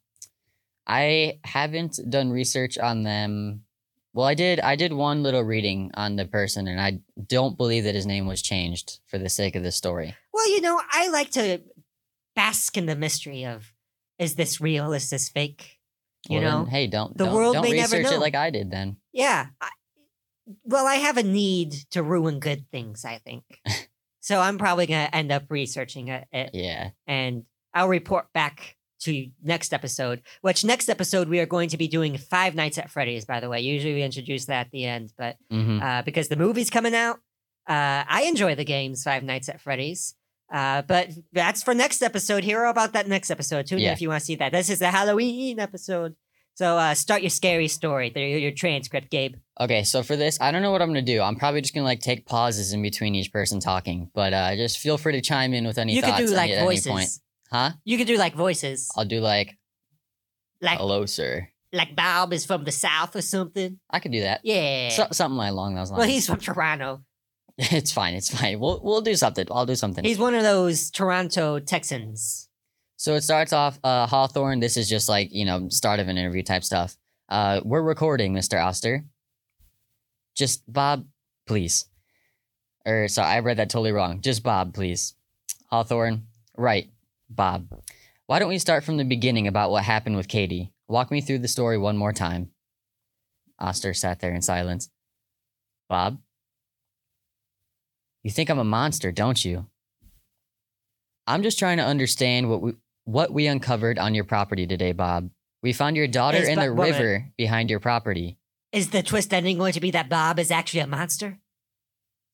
I 0.87 1.39
haven't 1.43 1.99
done 2.09 2.29
research 2.31 2.77
on 2.77 3.03
them. 3.03 3.63
Well, 4.13 4.25
I 4.25 4.33
did 4.33 4.59
I 4.61 4.75
did 4.75 4.93
one 4.93 5.21
little 5.21 5.43
reading 5.43 5.91
on 5.93 6.15
the 6.15 6.25
person 6.25 6.67
and 6.67 6.79
I 6.81 6.99
don't 7.27 7.57
believe 7.57 7.83
that 7.83 7.93
his 7.93 8.05
name 8.05 8.25
was 8.25 8.41
changed 8.41 8.99
for 9.07 9.17
the 9.19 9.29
sake 9.29 9.55
of 9.55 9.63
the 9.63 9.71
story. 9.71 10.15
Well, 10.33 10.49
you 10.49 10.61
know, 10.61 10.81
I 10.91 11.09
like 11.09 11.31
to 11.31 11.61
bask 12.35 12.77
in 12.77 12.85
the 12.85 12.95
mystery 12.95 13.45
of 13.45 13.73
is 14.17 14.35
this 14.35 14.59
real? 14.59 14.93
Is 14.93 15.09
this 15.09 15.29
fake? 15.29 15.77
You 16.29 16.39
Well, 16.39 16.49
then, 16.49 16.59
know? 16.65 16.65
hey, 16.69 16.87
don't 16.87 17.15
the 17.17 17.25
don't, 17.25 17.35
world 17.35 17.53
don't 17.55 17.63
may 17.63 17.71
never 17.75 17.97
research 17.97 18.11
know. 18.11 18.17
it 18.17 18.21
like 18.21 18.35
I 18.35 18.49
did 18.49 18.71
then. 18.71 18.97
Yeah. 19.13 19.47
I, 19.61 19.69
well, 20.63 20.87
I 20.87 20.95
have 20.95 21.17
a 21.17 21.23
need 21.23 21.73
to 21.91 22.01
ruin 22.01 22.39
good 22.39 22.65
things, 22.71 23.03
I 23.05 23.17
think. 23.19 23.43
so 24.21 24.39
I'm 24.39 24.57
probably 24.57 24.87
going 24.87 25.05
to 25.05 25.15
end 25.15 25.31
up 25.31 25.43
researching 25.49 26.07
it, 26.07 26.25
it 26.31 26.51
Yeah. 26.53 26.91
and 27.05 27.43
I'll 27.73 27.89
report 27.89 28.31
back 28.33 28.77
to 29.01 29.27
next 29.43 29.73
episode. 29.73 30.21
Which 30.41 30.63
next 30.63 30.89
episode 30.89 31.29
we 31.29 31.39
are 31.39 31.45
going 31.45 31.69
to 31.69 31.77
be 31.77 31.87
doing 31.87 32.17
Five 32.17 32.55
Nights 32.55 32.77
at 32.77 32.89
Freddy's. 32.89 33.25
By 33.25 33.39
the 33.39 33.49
way, 33.49 33.61
usually 33.61 33.93
we 33.95 34.03
introduce 34.03 34.45
that 34.45 34.67
at 34.67 34.71
the 34.71 34.85
end, 34.85 35.13
but 35.17 35.37
hmm 35.51 35.79
uh, 35.81 36.01
because 36.01 36.27
the 36.27 36.35
movie's 36.35 36.69
coming 36.69 36.95
out, 36.95 37.17
uh, 37.67 38.03
I 38.07 38.23
enjoy 38.27 38.55
the 38.55 38.65
games 38.65 39.03
Five 39.03 39.23
Nights 39.23 39.49
at 39.49 39.61
Freddy's. 39.61 40.15
Uh, 40.51 40.81
but 40.81 41.09
that's 41.33 41.61
for 41.61 41.73
next 41.73 42.01
episode. 42.01 42.43
Hear 42.43 42.63
about 42.65 42.93
that 42.93 43.07
next 43.07 43.29
episode. 43.29 43.67
Tune 43.67 43.79
in 43.79 43.91
if 43.91 44.01
you 44.01 44.07
want 44.09 44.21
to 44.21 44.25
see 44.25 44.35
that. 44.35 44.53
This 44.53 44.69
is 44.69 44.79
the 44.79 44.89
Halloween 44.91 45.59
episode. 45.59 46.15
So 46.53 46.77
uh, 46.77 46.93
start 46.95 47.21
your 47.21 47.29
scary 47.29 47.67
story. 47.67 48.11
Your, 48.15 48.25
your 48.39 48.51
transcript, 48.51 49.11
Gabe. 49.11 49.35
Okay, 49.59 49.83
so 49.83 50.01
for 50.03 50.15
this, 50.15 50.39
I 50.41 50.51
don't 50.51 50.61
know 50.61 50.71
what 50.71 50.81
I'm 50.81 50.87
gonna 50.89 51.01
do. 51.03 51.21
I'm 51.21 51.35
probably 51.35 51.61
just 51.61 51.73
gonna 51.75 51.85
like 51.85 51.99
take 51.99 52.25
pauses 52.25 52.71
in 52.73 52.81
between 52.81 53.13
each 53.13 53.31
person 53.31 53.59
talking, 53.59 54.09
but 54.15 54.33
uh, 54.33 54.55
just 54.55 54.79
feel 54.79 54.97
free 54.97 55.13
to 55.13 55.21
chime 55.21 55.53
in 55.53 55.67
with 55.67 55.77
any 55.77 55.93
you 55.93 56.01
could 56.01 56.11
thoughts 56.11 56.29
do 56.31 56.35
like 56.35 56.49
any- 56.49 56.53
at 56.53 56.57
any 56.59 56.65
point. 56.65 56.85
voices. 56.85 57.21
Huh? 57.51 57.71
You 57.85 57.97
could 57.97 58.07
do 58.07 58.17
like 58.17 58.35
voices. 58.35 58.89
I'll 58.95 59.05
do 59.05 59.19
like, 59.21 59.57
Like 60.61 60.77
hello, 60.79 61.05
sir. 61.05 61.47
like 61.73 61.95
Bob 61.95 62.33
is 62.33 62.45
from 62.45 62.63
the 62.65 62.71
South 62.71 63.15
or 63.15 63.21
something. 63.21 63.79
I 63.89 63.99
could 63.99 64.11
do 64.11 64.21
that. 64.21 64.41
Yeah. 64.43 64.89
So, 64.89 65.07
something 65.11 65.37
like 65.37 65.51
along 65.51 65.75
those 65.75 65.89
lines. 65.91 65.99
well, 65.99 66.07
he's 66.07 66.27
from 66.27 66.39
Toronto. 66.39 67.03
it's 67.57 67.91
fine. 67.91 68.13
It's 68.15 68.29
fine. 68.35 68.59
We'll 68.59 68.79
we'll 68.83 69.01
do 69.01 69.15
something. 69.15 69.47
I'll 69.49 69.65
do 69.65 69.75
something. 69.75 70.03
He's 70.03 70.19
one 70.19 70.35
of 70.35 70.43
those 70.43 70.91
Toronto 70.91 71.59
Texans. 71.59 72.49
so 72.97 73.15
it 73.15 73.21
starts 73.21 73.53
off. 73.53 73.79
Uh, 73.83 74.05
Hawthorne. 74.07 74.59
This 74.59 74.77
is 74.77 74.87
just 74.89 75.07
like 75.09 75.29
you 75.31 75.45
know 75.45 75.69
start 75.69 75.99
of 75.99 76.07
an 76.07 76.17
interview 76.17 76.43
type 76.43 76.63
stuff. 76.63 76.95
Uh, 77.29 77.61
we're 77.63 77.81
recording, 77.81 78.33
Mister 78.33 78.57
Oster. 78.59 79.05
Just 80.35 80.61
Bob, 80.71 81.05
please. 81.47 81.85
Or 82.85 83.07
sorry, 83.07 83.27
I 83.27 83.39
read 83.39 83.57
that 83.57 83.69
totally 83.69 83.91
wrong. 83.91 84.21
Just 84.21 84.43
Bob, 84.43 84.73
please. 84.73 85.15
Hawthorne. 85.71 86.27
Right, 86.55 86.89
Bob. 87.29 87.67
Why 88.25 88.39
don't 88.39 88.49
we 88.49 88.59
start 88.59 88.83
from 88.83 88.97
the 88.97 89.05
beginning 89.05 89.47
about 89.47 89.71
what 89.71 89.83
happened 89.83 90.17
with 90.17 90.27
Katie? 90.27 90.73
Walk 90.87 91.11
me 91.11 91.21
through 91.21 91.39
the 91.39 91.47
story 91.47 91.77
one 91.77 91.97
more 91.97 92.13
time. 92.13 92.51
Oster 93.59 93.93
sat 93.93 94.19
there 94.19 94.33
in 94.33 94.41
silence. 94.41 94.89
Bob? 95.89 96.19
You 98.23 98.31
think 98.31 98.49
I'm 98.49 98.59
a 98.59 98.63
monster, 98.63 99.11
don't 99.11 99.43
you? 99.43 99.67
I'm 101.25 101.43
just 101.43 101.59
trying 101.59 101.77
to 101.77 101.83
understand 101.85 102.49
what 102.49 102.61
we 102.61 102.73
what 103.05 103.31
we 103.31 103.47
uncovered 103.47 103.97
on 103.97 104.13
your 104.13 104.25
property 104.25 104.67
today, 104.67 104.91
Bob. 104.91 105.29
We 105.63 105.71
found 105.71 105.95
your 105.95 106.07
daughter 106.07 106.39
Is 106.39 106.49
in 106.49 106.59
the 106.59 106.71
river 106.71 107.31
behind 107.37 107.69
your 107.69 107.79
property. 107.79 108.37
Is 108.73 108.89
the 108.89 109.01
twist 109.01 109.33
ending 109.33 109.57
going 109.57 109.73
to 109.73 109.79
be 109.79 109.91
that 109.91 110.09
Bob 110.09 110.39
is 110.39 110.51
actually 110.51 110.81
a 110.81 110.87
monster? 110.87 111.39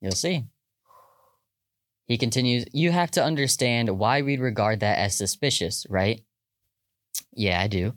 You'll 0.01 0.13
see. 0.13 0.45
He 2.13 2.17
continues, 2.19 2.65
You 2.71 2.91
have 2.91 3.09
to 3.11 3.23
understand 3.23 3.97
why 3.97 4.21
we'd 4.21 4.39
regard 4.39 4.81
that 4.81 4.99
as 4.99 5.17
suspicious, 5.17 5.87
right? 5.89 6.23
Yeah, 7.33 7.59
I 7.59 7.65
do. 7.65 7.93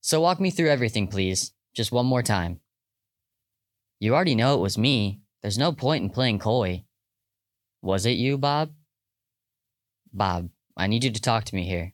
So 0.00 0.22
walk 0.22 0.40
me 0.40 0.50
through 0.50 0.70
everything, 0.70 1.08
please. 1.08 1.52
Just 1.74 1.92
one 1.92 2.06
more 2.06 2.22
time. 2.22 2.60
You 4.00 4.14
already 4.14 4.34
know 4.34 4.54
it 4.54 4.62
was 4.62 4.78
me. 4.78 5.20
There's 5.42 5.58
no 5.58 5.70
point 5.70 6.02
in 6.02 6.08
playing 6.08 6.38
coy. 6.38 6.86
Was 7.82 8.06
it 8.06 8.12
you, 8.12 8.38
Bob? 8.38 8.72
Bob, 10.10 10.48
I 10.74 10.86
need 10.86 11.04
you 11.04 11.10
to 11.10 11.20
talk 11.20 11.44
to 11.44 11.54
me 11.54 11.64
here. 11.64 11.92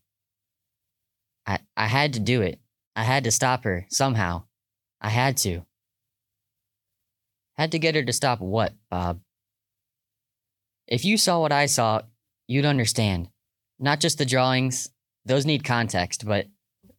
I 1.44 1.58
I 1.76 1.88
had 1.88 2.12
to 2.12 2.20
do 2.20 2.40
it. 2.40 2.60
I 2.94 3.02
had 3.02 3.24
to 3.24 3.32
stop 3.32 3.64
her 3.64 3.84
somehow. 3.90 4.44
I 5.00 5.08
had 5.08 5.38
to. 5.38 5.66
Had 7.56 7.72
to 7.72 7.80
get 7.80 7.96
her 7.96 8.04
to 8.04 8.12
stop 8.12 8.38
what, 8.38 8.74
Bob? 8.88 9.18
If 10.90 11.04
you 11.04 11.16
saw 11.16 11.40
what 11.40 11.52
I 11.52 11.66
saw, 11.66 12.02
you'd 12.48 12.64
understand. 12.66 13.28
Not 13.78 14.00
just 14.00 14.18
the 14.18 14.26
drawings, 14.26 14.90
those 15.24 15.46
need 15.46 15.64
context, 15.64 16.26
but 16.26 16.46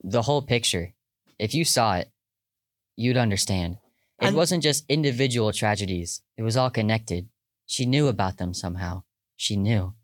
the 0.03 0.23
whole 0.23 0.41
picture. 0.41 0.93
If 1.37 1.53
you 1.53 1.65
saw 1.65 1.97
it, 1.97 2.09
you'd 2.95 3.17
understand. 3.17 3.77
It 4.21 4.27
And- 4.27 4.35
wasn't 4.35 4.63
just 4.63 4.85
individual 4.87 5.51
tragedies, 5.51 6.21
it 6.37 6.43
was 6.43 6.55
all 6.55 6.69
connected. 6.69 7.29
She 7.65 7.85
knew 7.85 8.07
about 8.07 8.37
them 8.37 8.53
somehow. 8.53 9.03
She 9.35 9.55
knew. 9.55 9.95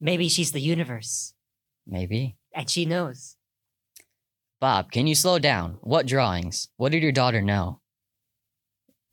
Maybe 0.00 0.28
she's 0.28 0.52
the 0.52 0.60
universe, 0.60 1.34
Maybe. 1.86 2.36
and 2.54 2.70
she 2.70 2.84
knows. 2.86 3.36
Bob, 4.60 4.92
can 4.92 5.06
you 5.06 5.14
slow 5.14 5.38
down? 5.38 5.78
What 5.82 6.06
drawings? 6.06 6.68
What 6.76 6.92
did 6.92 7.02
your 7.02 7.12
daughter 7.12 7.42
know? 7.42 7.80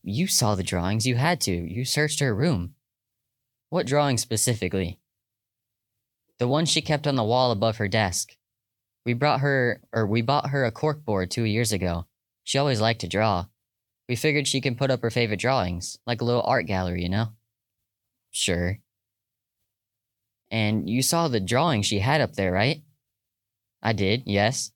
You 0.03 0.27
saw 0.27 0.53
the 0.55 0.63
drawings. 0.63 1.05
You 1.07 1.15
had 1.15 1.41
to. 1.41 1.51
You 1.51 1.85
searched 1.85 2.19
her 2.19 2.35
room. 2.35 2.74
What 3.75 3.87
drawing 3.87 4.17
specifically? 4.17 5.01
The 6.39 6.47
one 6.47 6.65
she 6.65 6.79
kept 6.81 7.05
on 7.05 7.17
the 7.17 7.25
wall 7.25 7.51
above 7.51 7.75
her 7.75 7.89
desk. 7.89 8.37
We 9.05 9.11
brought 9.11 9.41
her, 9.41 9.81
or 9.91 10.07
we 10.07 10.21
bought 10.21 10.51
her 10.51 10.63
a 10.63 10.71
corkboard 10.71 11.29
two 11.29 11.43
years 11.43 11.73
ago. 11.73 12.05
She 12.45 12.57
always 12.57 12.79
liked 12.79 13.01
to 13.01 13.09
draw. 13.09 13.47
We 14.07 14.15
figured 14.15 14.47
she 14.47 14.61
can 14.61 14.77
put 14.77 14.91
up 14.91 15.01
her 15.01 15.09
favorite 15.09 15.41
drawings, 15.41 15.99
like 16.07 16.21
a 16.21 16.23
little 16.23 16.43
art 16.43 16.67
gallery, 16.67 17.03
you 17.03 17.09
know? 17.09 17.33
Sure. 18.31 18.79
And 20.49 20.89
you 20.89 21.01
saw 21.01 21.27
the 21.27 21.41
drawing 21.41 21.81
she 21.81 21.99
had 21.99 22.21
up 22.21 22.35
there, 22.35 22.53
right? 22.53 22.81
I 23.83 23.91
did, 23.91 24.23
yes 24.25 24.71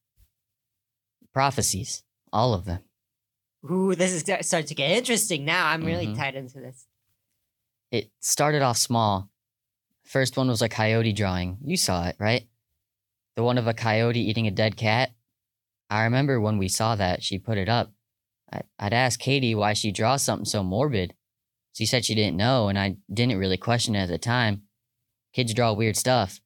prophecies, 1.31 2.03
all 2.33 2.53
of 2.53 2.65
them. 2.65 2.81
Ooh, 3.63 3.95
this 3.95 4.11
is 4.11 4.45
starting 4.45 4.67
to 4.67 4.75
get 4.75 4.91
interesting 4.91 5.45
now. 5.45 5.67
I'm 5.67 5.85
really 5.85 6.07
Mhm. 6.07 6.17
tied 6.17 6.35
into 6.35 6.59
this. 6.59 6.85
It 7.91 8.12
started 8.19 8.62
off 8.62 8.77
small. 8.77 9.29
First 10.03 10.38
one 10.38 10.48
was 10.48 10.62
a 10.62 10.69
coyote 10.69 11.13
drawing. 11.13 11.58
You 11.63 11.77
saw 11.77 12.08
it, 12.08 12.15
right? 12.19 12.48
The 13.36 13.43
one 13.43 13.58
of 13.58 13.67
a 13.67 13.74
coyote 13.74 14.19
eating 14.19 14.48
a 14.48 14.51
dead 14.51 14.75
cat. 14.75 15.12
I 15.89 16.03
remember 16.03 16.39
when 16.39 16.58
we 16.58 16.67
saw 16.67 16.96
that, 16.96 17.24
she 17.24 17.39
put 17.39 17.58
it 17.58 17.69
up. 17.69 17.91
I, 18.51 18.62
I'd 18.77 18.93
asked 18.93 19.19
Katie 19.19 19.55
why 19.55 19.74
she 19.74 19.91
draws 19.91 20.24
something 20.24 20.46
so 20.46 20.63
morbid. 20.63 21.13
She 21.74 21.86
said 21.86 22.05
she 22.05 22.15
didn't 22.15 22.38
know, 22.38 22.67
and 22.67 22.77
I 22.77 22.98
didn't 23.12 23.38
really 23.38 23.58
question 23.58 23.96
it 23.96 24.03
at 24.03 24.10
the 24.10 24.17
time. 24.17 24.63
Kids 25.34 25.53
draw 25.53 25.74
weird 25.74 25.96
stuff. 25.96 26.41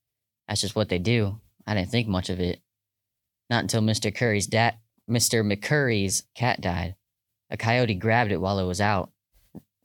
That's 0.48 0.62
just 0.62 0.76
what 0.76 0.90
they 0.90 1.00
do. 1.00 1.40
I 1.66 1.74
didn't 1.74 1.90
think 1.90 2.08
much 2.08 2.30
of 2.30 2.40
it. 2.40 2.62
Not 3.50 3.64
until 3.64 3.82
Mr. 3.82 4.14
Curry's 4.14 4.48
dad, 4.48 4.76
Mr. 5.10 5.46
McCurry's 5.46 6.24
cat 6.36 6.62
died. 6.62 6.96
A 7.50 7.58
coyote 7.58 7.96
grabbed 7.96 8.32
it 8.32 8.42
while 8.42 8.60
it 8.60 8.66
was 8.66 8.82
out, 8.82 9.12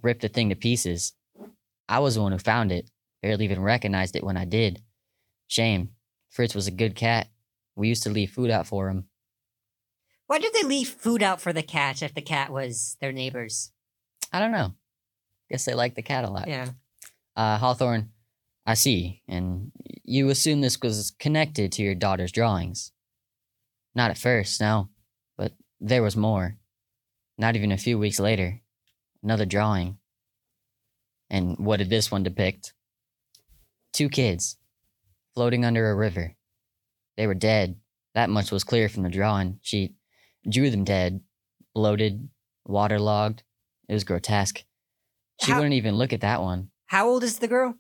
ripped 0.03 0.23
the 0.23 0.29
thing 0.29 0.49
to 0.49 0.55
pieces. 0.55 1.13
I 1.89 2.01
was 2.01 2.15
the 2.15 2.23
one 2.23 2.33
who 2.33 2.39
found 2.39 2.73
it. 2.73 2.91
Barely 3.23 3.45
even 3.45 3.61
recognized 3.61 4.15
it 4.17 4.25
when 4.25 4.37
I 4.37 4.45
did. 4.45 4.83
Shame. 5.49 5.91
Fritz 6.31 6.55
was 6.55 6.67
a 6.67 6.73
good 6.73 6.95
cat. 6.95 7.29
We 7.75 7.89
used 7.89 8.03
to 8.05 8.11
leave 8.11 8.31
food 8.31 8.51
out 8.51 8.67
for 8.67 8.89
him. 8.89 9.09
Why 10.27 10.39
did 10.39 10.53
they 10.53 10.63
leave 10.63 10.89
food 10.89 11.23
out 11.23 11.41
for 11.41 11.53
the 11.53 11.63
cat 11.63 12.03
if 12.03 12.15
the 12.15 12.21
cat 12.21 12.53
was 12.53 12.97
their 13.01 13.13
neighbors? 13.13 13.73
I 14.33 14.41
don't 14.41 14.53
know. 14.53 14.75
Guess 15.51 15.65
they 15.65 15.75
liked 15.75 15.97
the 15.97 16.03
cat 16.03 16.25
a 16.25 16.31
lot. 16.31 16.49
Yeah. 16.49 16.69
Uh, 17.35 17.57
Hawthorne, 17.57 18.11
I 18.67 18.75
see. 18.75 19.23
And 19.27 19.73
you 20.05 20.29
assume 20.29 20.61
this 20.61 20.79
was 20.81 21.13
connected 21.19 21.73
to 21.73 21.83
your 21.83 21.95
daughter's 21.95 22.33
drawings. 22.33 22.93
Not 23.95 24.11
at 24.11 24.19
first, 24.19 24.61
no. 24.61 24.91
But 25.37 25.53
there 25.81 26.03
was 26.03 26.17
more. 26.17 26.59
Not 27.39 27.57
even 27.57 27.73
a 27.73 27.79
few 27.79 27.99
weeks 27.99 28.21
later. 28.21 28.61
Another 29.23 29.47
drawing. 29.47 29.98
And 31.31 31.59
what 31.59 31.79
did 31.79 31.91
this 31.91 32.11
one 32.11 32.23
depict? 32.23 32.73
Two 33.93 34.09
kids 34.09 34.57
floating 35.35 35.65
under 35.65 35.91
a 35.91 35.95
river. 35.95 36.35
They 37.17 37.27
were 37.27 37.35
dead. 37.35 37.77
That 38.15 38.31
much 38.31 38.51
was 38.51 38.65
clear 38.65 38.89
from 38.89 39.03
the 39.03 39.09
drawing. 39.09 39.59
She 39.63 39.95
drew 40.49 40.71
them 40.71 40.85
dead, 40.85 41.21
bloated, 41.75 42.29
waterlogged. 42.65 43.43
It 43.89 43.95
was 43.95 44.05
grotesque. 44.05 44.65
She 45.43 45.53
How- 45.53 45.59
wouldn't 45.59 45.75
even 45.75 45.97
look 45.97 46.13
at 46.13 46.21
that 46.23 46.43
one. 46.43 46.71
How 46.87 47.09
old 47.09 47.23
is 47.23 47.39
the 47.39 47.49
girl? 47.49 47.75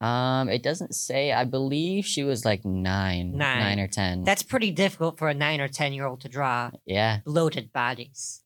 Um, 0.00 0.48
it 0.48 0.62
doesn't 0.62 0.94
say. 0.94 1.32
I 1.32 1.44
believe 1.44 2.06
she 2.06 2.22
was 2.22 2.44
like 2.44 2.64
nine, 2.64 3.32
Nine. 3.36 3.58
nine 3.60 3.80
or 3.80 3.86
ten. 3.86 4.24
That's 4.24 4.42
pretty 4.42 4.70
difficult 4.70 5.18
for 5.18 5.28
a 5.28 5.34
nine 5.34 5.60
or 5.60 5.68
ten 5.68 5.92
year 5.92 6.06
old 6.06 6.22
to 6.22 6.28
draw 6.28 6.70
yeah. 6.86 7.18
bloated 7.24 7.72
bodies. 7.72 8.42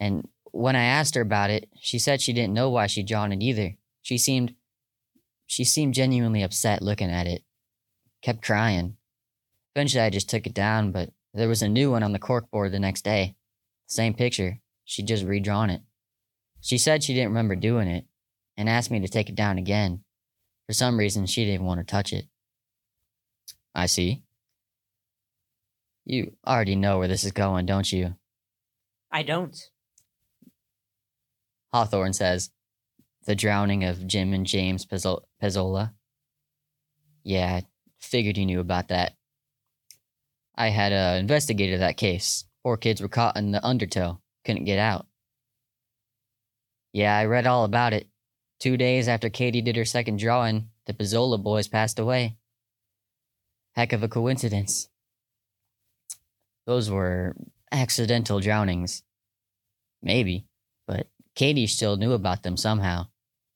And 0.00 0.28
when 0.52 0.76
I 0.76 0.84
asked 0.84 1.14
her 1.14 1.20
about 1.20 1.50
it, 1.50 1.68
she 1.80 1.98
said 1.98 2.20
she 2.20 2.32
didn't 2.32 2.54
know 2.54 2.70
why 2.70 2.86
she'd 2.86 3.06
drawn 3.06 3.32
it 3.32 3.42
either. 3.42 3.76
She 4.02 4.18
seemed, 4.18 4.54
she 5.46 5.64
seemed 5.64 5.94
genuinely 5.94 6.42
upset 6.42 6.82
looking 6.82 7.10
at 7.10 7.26
it. 7.26 7.42
Kept 8.22 8.42
crying. 8.42 8.96
Eventually, 9.74 10.02
I 10.02 10.10
just 10.10 10.28
took 10.28 10.46
it 10.46 10.54
down, 10.54 10.92
but 10.92 11.10
there 11.34 11.48
was 11.48 11.62
a 11.62 11.68
new 11.68 11.90
one 11.90 12.02
on 12.02 12.12
the 12.12 12.18
corkboard 12.18 12.72
the 12.72 12.80
next 12.80 13.02
day. 13.02 13.36
Same 13.86 14.14
picture. 14.14 14.60
She'd 14.84 15.06
just 15.06 15.24
redrawn 15.24 15.70
it. 15.70 15.82
She 16.60 16.78
said 16.78 17.02
she 17.02 17.14
didn't 17.14 17.28
remember 17.28 17.54
doing 17.54 17.88
it, 17.88 18.06
and 18.56 18.68
asked 18.68 18.90
me 18.90 19.00
to 19.00 19.08
take 19.08 19.28
it 19.28 19.36
down 19.36 19.58
again. 19.58 20.02
For 20.66 20.72
some 20.72 20.98
reason, 20.98 21.26
she 21.26 21.44
didn't 21.44 21.66
want 21.66 21.80
to 21.80 21.84
touch 21.84 22.12
it. 22.12 22.26
I 23.74 23.86
see. 23.86 24.22
You 26.04 26.32
already 26.46 26.74
know 26.74 26.98
where 26.98 27.08
this 27.08 27.22
is 27.22 27.32
going, 27.32 27.66
don't 27.66 27.92
you? 27.92 28.16
I 29.12 29.22
don't. 29.22 29.56
Hawthorne 31.72 32.12
says, 32.12 32.50
The 33.26 33.34
drowning 33.34 33.84
of 33.84 34.06
Jim 34.06 34.32
and 34.32 34.46
James 34.46 34.86
Pezzo- 34.86 35.22
Pezzola. 35.42 35.92
Yeah, 37.22 37.60
figured 38.00 38.38
you 38.38 38.46
knew 38.46 38.60
about 38.60 38.88
that. 38.88 39.14
I 40.56 40.68
had 40.68 40.92
uh, 40.92 41.18
investigated 41.18 41.80
that 41.80 41.96
case. 41.96 42.44
Four 42.62 42.76
kids 42.76 43.00
were 43.00 43.08
caught 43.08 43.36
in 43.36 43.52
the 43.52 43.64
undertow, 43.64 44.20
couldn't 44.44 44.64
get 44.64 44.78
out. 44.78 45.06
Yeah, 46.92 47.16
I 47.16 47.26
read 47.26 47.46
all 47.46 47.64
about 47.64 47.92
it. 47.92 48.08
Two 48.58 48.76
days 48.76 49.06
after 49.06 49.30
Katie 49.30 49.62
did 49.62 49.76
her 49.76 49.84
second 49.84 50.18
drawing, 50.18 50.70
the 50.86 50.94
Pizzola 50.94 51.40
boys 51.40 51.68
passed 51.68 51.98
away. 52.00 52.36
Heck 53.76 53.92
of 53.92 54.02
a 54.02 54.08
coincidence. 54.08 54.88
Those 56.66 56.90
were 56.90 57.36
accidental 57.70 58.40
drownings. 58.40 59.04
Maybe, 60.02 60.47
Katie 61.38 61.68
still 61.68 61.96
knew 61.96 62.14
about 62.14 62.42
them 62.42 62.56
somehow. 62.56 63.06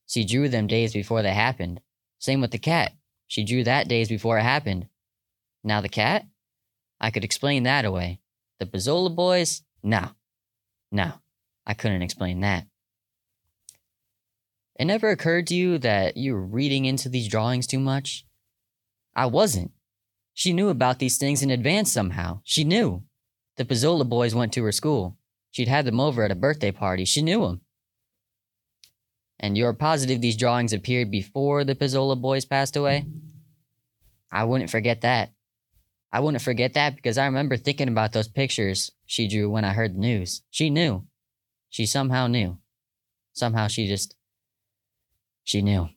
She 0.07 0.25
drew 0.25 0.49
them 0.49 0.69
days 0.69 0.93
before 0.93 1.21
they 1.21 1.35
happened. 1.35 1.81
Same 2.21 2.41
with 2.41 2.53
the 2.53 2.59
cat. 2.59 2.93
She 3.27 3.43
drew 3.43 3.65
that 3.65 3.89
days 3.89 4.09
before 4.09 4.39
it 4.39 4.45
happened. 4.45 4.87
Now 5.65 5.81
the 5.81 5.89
cat? 5.89 6.25
I 7.01 7.11
could 7.11 7.25
explain 7.25 7.65
that 7.65 7.85
away. 7.85 8.21
The 8.61 8.67
Pizzola 8.67 9.13
boys? 9.13 9.63
No. 9.83 10.11
No. 10.93 11.15
I 11.67 11.75
couldn't 11.75 12.03
explain 12.03 12.39
that. 12.43 12.69
It 14.79 14.85
never 14.85 15.11
occurred 15.11 15.49
to 15.49 15.57
you 15.57 15.79
that 15.79 16.17
you 16.17 16.35
were 16.35 16.47
reading 16.47 16.85
into 16.85 17.09
these 17.09 17.27
drawings 17.27 17.67
too 17.67 17.81
much? 17.81 18.25
I 19.17 19.27
wasn't. 19.27 19.73
She 20.35 20.53
knew 20.53 20.69
about 20.69 21.01
these 21.01 21.19
things 21.19 21.43
in 21.43 21.51
advance 21.51 21.91
somehow. 21.91 22.43
She 22.45 22.63
knew. 22.63 23.03
The 23.57 23.65
Pizzola 23.65 24.09
boys 24.09 24.37
went 24.37 24.53
to 24.53 24.63
her 24.63 24.71
school. 24.71 25.17
She'd 25.51 25.67
had 25.67 25.85
them 25.85 25.99
over 25.99 26.23
at 26.23 26.31
a 26.31 26.37
birthday 26.37 26.71
party. 26.71 27.05
She 27.05 27.23
knew 27.23 27.41
them. 27.41 27.61
And 29.43 29.59
you're 29.59 29.73
positive 29.73 30.21
these 30.21 30.37
drawings 30.37 30.73
appeared 30.73 31.11
before 31.11 31.65
the 31.65 31.75
Pizzola 31.75 32.19
boys 32.19 32.45
passed 32.45 32.77
away? 32.77 33.05
I 34.31 34.45
wouldn't 34.45 34.71
forget 34.71 35.01
that. 35.01 35.33
I 36.13 36.21
wouldn't 36.21 36.43
forget 36.43 36.75
that 36.75 36.95
because 36.95 37.19
I 37.19 37.27
remember 37.27 37.57
thinking 37.57 37.89
about 37.89 38.13
those 38.13 38.29
pictures 38.29 38.93
she 39.05 39.27
drew 39.27 39.51
when 39.51 39.65
I 39.65 39.73
heard 39.73 39.95
the 39.95 39.99
news. 40.01 40.43
She 40.51 40.71
knew. 40.71 41.07
She 41.71 41.87
somehow 41.87 42.29
knew. 42.29 42.59
Somehow 43.33 43.67
she 43.67 43.87
just. 43.89 44.15
She 45.43 45.61
knew. 45.61 45.89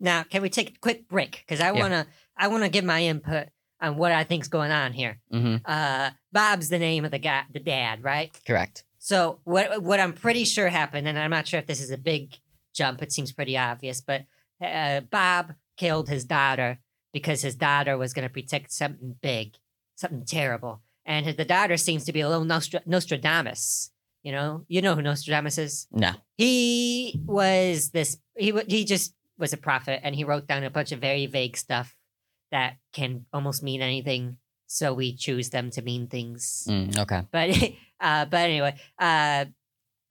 Now, 0.00 0.22
can 0.22 0.40
we 0.40 0.48
take 0.48 0.70
a 0.70 0.78
quick 0.78 1.06
break? 1.08 1.44
Because 1.46 1.60
I 1.60 1.72
Yeah. 1.72 1.80
wanna, 1.80 2.06
I 2.36 2.48
wanna 2.48 2.68
give 2.70 2.84
my 2.84 3.02
input 3.02 3.48
on 3.80 3.96
what 3.98 4.12
I 4.12 4.24
think's 4.24 4.48
going 4.48 4.70
on 4.70 4.92
here. 4.94 5.20
Mm-hmm. 5.32 5.56
Uh, 5.64 6.10
Bob's 6.32 6.70
the 6.70 6.78
name 6.78 7.04
of 7.04 7.10
the 7.10 7.18
guy, 7.18 7.42
the 7.52 7.60
dad, 7.60 8.02
right? 8.02 8.30
Correct. 8.46 8.84
So 8.98 9.40
what 9.44 9.82
what 9.82 10.00
I'm 10.00 10.12
pretty 10.14 10.44
sure 10.44 10.68
happened, 10.68 11.06
and 11.06 11.18
I'm 11.18 11.30
not 11.30 11.46
sure 11.46 11.60
if 11.60 11.66
this 11.66 11.80
is 11.80 11.90
a 11.90 11.98
big 11.98 12.34
jump. 12.76 13.02
It 13.02 13.12
seems 13.12 13.32
pretty 13.32 13.56
obvious, 13.56 14.00
but 14.00 14.24
uh, 14.64 15.00
Bob 15.00 15.54
killed 15.76 16.08
his 16.08 16.24
daughter 16.24 16.78
because 17.12 17.42
his 17.42 17.56
daughter 17.56 17.96
was 17.96 18.12
going 18.12 18.28
to 18.28 18.32
protect 18.32 18.72
something 18.72 19.16
big, 19.22 19.56
something 19.96 20.24
terrible, 20.24 20.82
and 21.04 21.26
his, 21.26 21.36
the 21.36 21.44
daughter 21.44 21.76
seems 21.76 22.04
to 22.04 22.12
be 22.12 22.20
a 22.20 22.28
little 22.28 22.44
Nostra- 22.44 22.82
Nostradamus. 22.86 23.90
You 24.22 24.32
know, 24.32 24.64
you 24.66 24.82
know 24.82 24.96
who 24.96 25.02
Nostradamus 25.02 25.56
is. 25.56 25.86
No. 25.92 26.10
He 26.36 27.20
was 27.24 27.90
this. 27.90 28.18
He 28.36 28.52
he 28.66 28.84
just 28.84 29.14
was 29.38 29.52
a 29.52 29.56
prophet, 29.56 30.00
and 30.02 30.14
he 30.14 30.24
wrote 30.24 30.46
down 30.46 30.64
a 30.64 30.70
bunch 30.70 30.92
of 30.92 31.00
very 31.00 31.26
vague 31.26 31.56
stuff 31.56 31.96
that 32.50 32.76
can 32.92 33.26
almost 33.32 33.62
mean 33.62 33.82
anything. 33.82 34.38
So 34.66 34.94
we 34.94 35.14
choose 35.14 35.50
them 35.50 35.70
to 35.70 35.82
mean 35.82 36.08
things. 36.08 36.66
Mm, 36.68 36.98
okay. 36.98 37.22
But 37.30 37.50
uh, 38.00 38.24
but 38.24 38.36
anyway, 38.36 38.74
uh, 38.98 39.46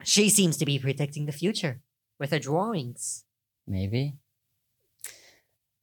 she 0.03 0.29
seems 0.29 0.57
to 0.57 0.65
be 0.65 0.79
predicting 0.79 1.25
the 1.25 1.31
future 1.31 1.81
with 2.19 2.31
her 2.31 2.39
drawings. 2.39 3.24
Maybe. 3.67 4.15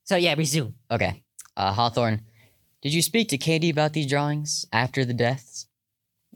So 0.03 0.15
yeah, 0.15 0.35
resume. 0.35 0.75
Okay. 0.91 1.23
Uh, 1.55 1.73
Hawthorne, 1.73 2.21
did 2.81 2.93
you 2.93 3.01
speak 3.01 3.29
to 3.29 3.37
Katie 3.37 3.69
about 3.69 3.93
these 3.93 4.07
drawings 4.07 4.65
after 4.73 5.05
the 5.05 5.13
deaths? 5.13 5.67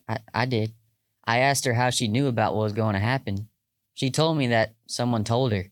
I, 0.07 0.19
I 0.33 0.45
did. 0.45 0.73
I 1.25 1.39
asked 1.39 1.65
her 1.65 1.73
how 1.73 1.89
she 1.89 2.07
knew 2.07 2.27
about 2.27 2.55
what 2.55 2.63
was 2.63 2.73
going 2.73 2.93
to 2.93 2.99
happen. 2.99 3.49
She 3.93 4.09
told 4.09 4.37
me 4.37 4.47
that 4.47 4.75
someone 4.87 5.23
told 5.23 5.51
her. 5.51 5.71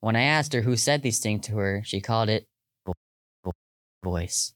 When 0.00 0.14
I 0.14 0.22
asked 0.22 0.52
her 0.52 0.60
who 0.62 0.76
said 0.76 1.02
these 1.02 1.18
things 1.18 1.46
to 1.46 1.56
her, 1.56 1.82
she 1.84 2.00
called 2.00 2.28
it 2.28 2.46
vo- 2.86 2.92
vo- 3.44 3.52
voice. 4.04 4.54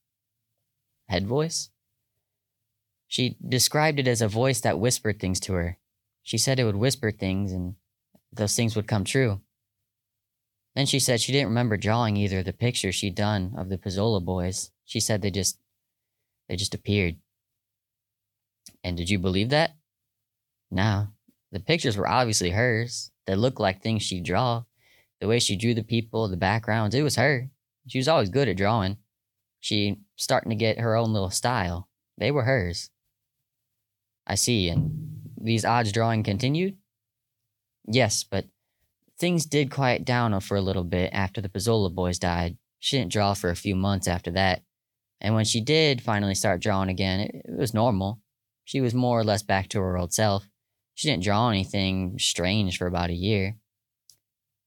Head 1.08 1.26
voice? 1.26 1.70
She 3.08 3.36
described 3.46 3.98
it 3.98 4.06
as 4.06 4.22
a 4.22 4.28
voice 4.28 4.60
that 4.60 4.78
whispered 4.78 5.18
things 5.18 5.40
to 5.40 5.54
her. 5.54 5.78
She 6.22 6.38
said 6.38 6.60
it 6.60 6.64
would 6.64 6.76
whisper 6.76 7.10
things 7.10 7.50
and 7.50 7.74
those 8.32 8.56
things 8.56 8.74
would 8.74 8.88
come 8.88 9.04
true. 9.04 9.40
Then 10.74 10.86
she 10.86 10.98
said 10.98 11.20
she 11.20 11.32
didn't 11.32 11.48
remember 11.48 11.76
drawing 11.76 12.16
either 12.16 12.42
the 12.42 12.52
pictures 12.52 12.94
she'd 12.94 13.14
done 13.14 13.54
of 13.56 13.68
the 13.68 13.76
Pizzola 13.76 14.24
boys. 14.24 14.70
She 14.84 15.00
said 15.00 15.20
they 15.20 15.30
just 15.30 15.58
they 16.48 16.56
just 16.56 16.74
appeared. 16.74 17.16
And 18.82 18.96
did 18.96 19.10
you 19.10 19.18
believe 19.18 19.50
that? 19.50 19.76
No. 20.70 21.08
The 21.52 21.60
pictures 21.60 21.96
were 21.96 22.08
obviously 22.08 22.50
hers. 22.50 23.10
They 23.26 23.34
looked 23.34 23.60
like 23.60 23.82
things 23.82 24.02
she'd 24.02 24.24
draw. 24.24 24.64
The 25.20 25.28
way 25.28 25.38
she 25.38 25.56
drew 25.56 25.74
the 25.74 25.84
people, 25.84 26.26
the 26.28 26.36
backgrounds, 26.36 26.94
it 26.94 27.02
was 27.02 27.16
her. 27.16 27.50
She 27.86 27.98
was 27.98 28.08
always 28.08 28.30
good 28.30 28.48
at 28.48 28.56
drawing. 28.56 28.96
She 29.60 29.98
starting 30.16 30.50
to 30.50 30.56
get 30.56 30.80
her 30.80 30.96
own 30.96 31.12
little 31.12 31.30
style. 31.30 31.88
They 32.18 32.30
were 32.30 32.44
hers. 32.44 32.90
I 34.26 34.34
see, 34.34 34.68
and 34.68 35.30
these 35.40 35.64
odds 35.64 35.92
drawing 35.92 36.22
continued? 36.22 36.76
Yes, 37.86 38.24
but 38.24 38.46
things 39.18 39.46
did 39.46 39.70
quiet 39.70 40.04
down 40.04 40.38
for 40.40 40.56
a 40.56 40.62
little 40.62 40.84
bit 40.84 41.10
after 41.12 41.40
the 41.40 41.48
Pizzola 41.48 41.92
boys 41.94 42.18
died. 42.18 42.56
She 42.78 42.98
didn't 42.98 43.12
draw 43.12 43.34
for 43.34 43.50
a 43.50 43.56
few 43.56 43.76
months 43.76 44.08
after 44.08 44.30
that. 44.32 44.62
And 45.20 45.34
when 45.34 45.44
she 45.44 45.60
did 45.60 46.02
finally 46.02 46.34
start 46.34 46.60
drawing 46.60 46.88
again, 46.88 47.20
it, 47.20 47.42
it 47.44 47.56
was 47.56 47.74
normal. 47.74 48.20
She 48.64 48.80
was 48.80 48.94
more 48.94 49.20
or 49.20 49.24
less 49.24 49.42
back 49.42 49.68
to 49.68 49.80
her 49.80 49.96
old 49.96 50.12
self. 50.12 50.48
She 50.94 51.08
didn't 51.08 51.22
draw 51.22 51.48
anything 51.48 52.18
strange 52.18 52.78
for 52.78 52.86
about 52.86 53.10
a 53.10 53.14
year. 53.14 53.56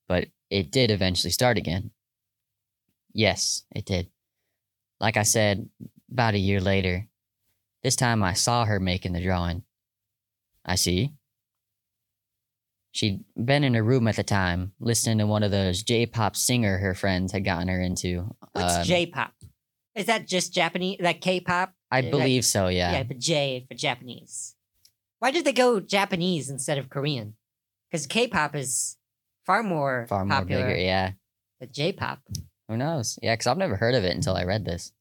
But 0.08 0.28
it 0.50 0.72
did 0.72 0.92
eventually 0.92 1.32
start 1.32 1.58
again. 1.58 1.92
Yes, 3.14 3.64
it 3.74 3.86
did. 3.86 4.10
Like 5.00 5.18
I 5.18 5.24
said, 5.24 5.70
about 6.12 6.34
a 6.34 6.40
year 6.40 6.62
later, 6.62 7.08
this 7.84 7.96
time 7.96 8.24
I 8.24 8.34
saw 8.34 8.66
her 8.66 8.80
making 8.80 9.14
the 9.14 9.22
drawing. 9.22 9.64
I 10.66 10.76
see. 10.76 11.14
She'd 12.96 13.26
been 13.36 13.66
in 13.66 13.74
her 13.74 13.84
room 13.84 14.08
at 14.08 14.16
the 14.16 14.24
time, 14.24 14.72
listening 14.80 15.18
to 15.18 15.28
one 15.28 15.44
of 15.44 15.52
those 15.52 15.84
J-pop 15.84 16.38
singer 16.38 16.78
her 16.78 16.94
friends 16.96 17.34
had 17.34 17.44
gotten 17.44 17.68
her 17.68 17.82
into. 17.82 18.34
What's 18.54 18.76
Um, 18.76 18.84
J-pop? 18.86 19.34
Is 19.96 20.06
that 20.06 20.26
just 20.26 20.54
Japanese? 20.54 21.02
Like 21.02 21.20
K-pop? 21.20 21.74
I 21.92 22.04
believe 22.04 22.46
so, 22.46 22.70
yeah. 22.70 22.94
Yeah, 22.94 23.04
but 23.04 23.20
J 23.20 23.66
for 23.68 23.76
Japanese. 23.76 24.56
Why 25.20 25.32
did 25.32 25.44
they 25.44 25.52
go 25.52 25.82
Japanese 25.82 26.50
instead 26.50 26.78
of 26.78 26.90
Korean? 26.90 27.36
Because 27.92 28.08
K-pop 28.08 28.56
is 28.56 28.96
far 29.46 29.62
more 29.62 30.06
Far 30.08 30.24
more 30.24 30.38
popular 30.38 30.66
bigger, 30.66 30.80
yeah. 30.80 31.12
But 31.60 31.74
J-pop. 31.74 32.20
Who 32.70 32.78
knows? 32.78 33.20
Yeah, 33.22 33.34
because 33.34 33.48
I've 33.48 33.58
never 33.58 33.76
heard 33.76 33.96
of 33.96 34.06
it 34.06 34.16
until 34.16 34.38
I 34.38 34.46
read 34.46 34.64
this. 34.64 34.94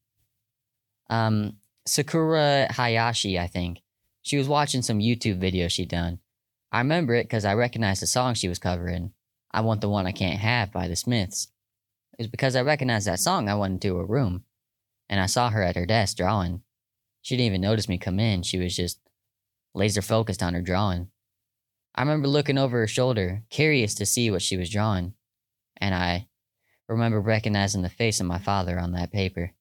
Um, 1.08 1.58
Sakura 1.86 2.66
Hayashi, 2.72 3.38
I 3.38 3.46
think. 3.46 3.82
She 4.22 4.36
was 4.36 4.48
watching 4.48 4.82
some 4.82 4.98
YouTube 4.98 5.38
video 5.38 5.68
she'd 5.68 5.90
done. 5.90 6.18
I 6.74 6.78
remember 6.78 7.14
it 7.14 7.26
because 7.26 7.44
I 7.44 7.54
recognized 7.54 8.02
the 8.02 8.08
song 8.08 8.34
she 8.34 8.48
was 8.48 8.58
covering. 8.58 9.12
I 9.52 9.60
Want 9.60 9.80
the 9.80 9.88
One 9.88 10.08
I 10.08 10.10
Can't 10.10 10.40
Have 10.40 10.72
by 10.72 10.88
the 10.88 10.96
Smiths. 10.96 11.46
It 12.18 12.22
was 12.22 12.26
because 12.26 12.56
I 12.56 12.62
recognized 12.62 13.06
that 13.06 13.20
song 13.20 13.48
I 13.48 13.54
went 13.54 13.74
into 13.74 13.96
her 13.96 14.04
room. 14.04 14.42
And 15.08 15.20
I 15.20 15.26
saw 15.26 15.50
her 15.50 15.62
at 15.62 15.76
her 15.76 15.86
desk 15.86 16.16
drawing. 16.16 16.62
She 17.22 17.36
didn't 17.36 17.46
even 17.46 17.60
notice 17.60 17.88
me 17.88 17.96
come 17.96 18.18
in. 18.18 18.42
She 18.42 18.58
was 18.58 18.74
just 18.74 18.98
laser 19.72 20.02
focused 20.02 20.42
on 20.42 20.54
her 20.54 20.62
drawing. 20.62 21.10
I 21.94 22.02
remember 22.02 22.26
looking 22.26 22.58
over 22.58 22.80
her 22.80 22.88
shoulder, 22.88 23.44
curious 23.50 23.94
to 23.94 24.04
see 24.04 24.32
what 24.32 24.42
she 24.42 24.56
was 24.56 24.68
drawing. 24.68 25.14
And 25.76 25.94
I 25.94 26.26
remember 26.88 27.20
recognizing 27.20 27.82
the 27.82 27.88
face 27.88 28.18
of 28.18 28.26
my 28.26 28.40
father 28.40 28.80
on 28.80 28.90
that 28.94 29.12
paper. 29.12 29.52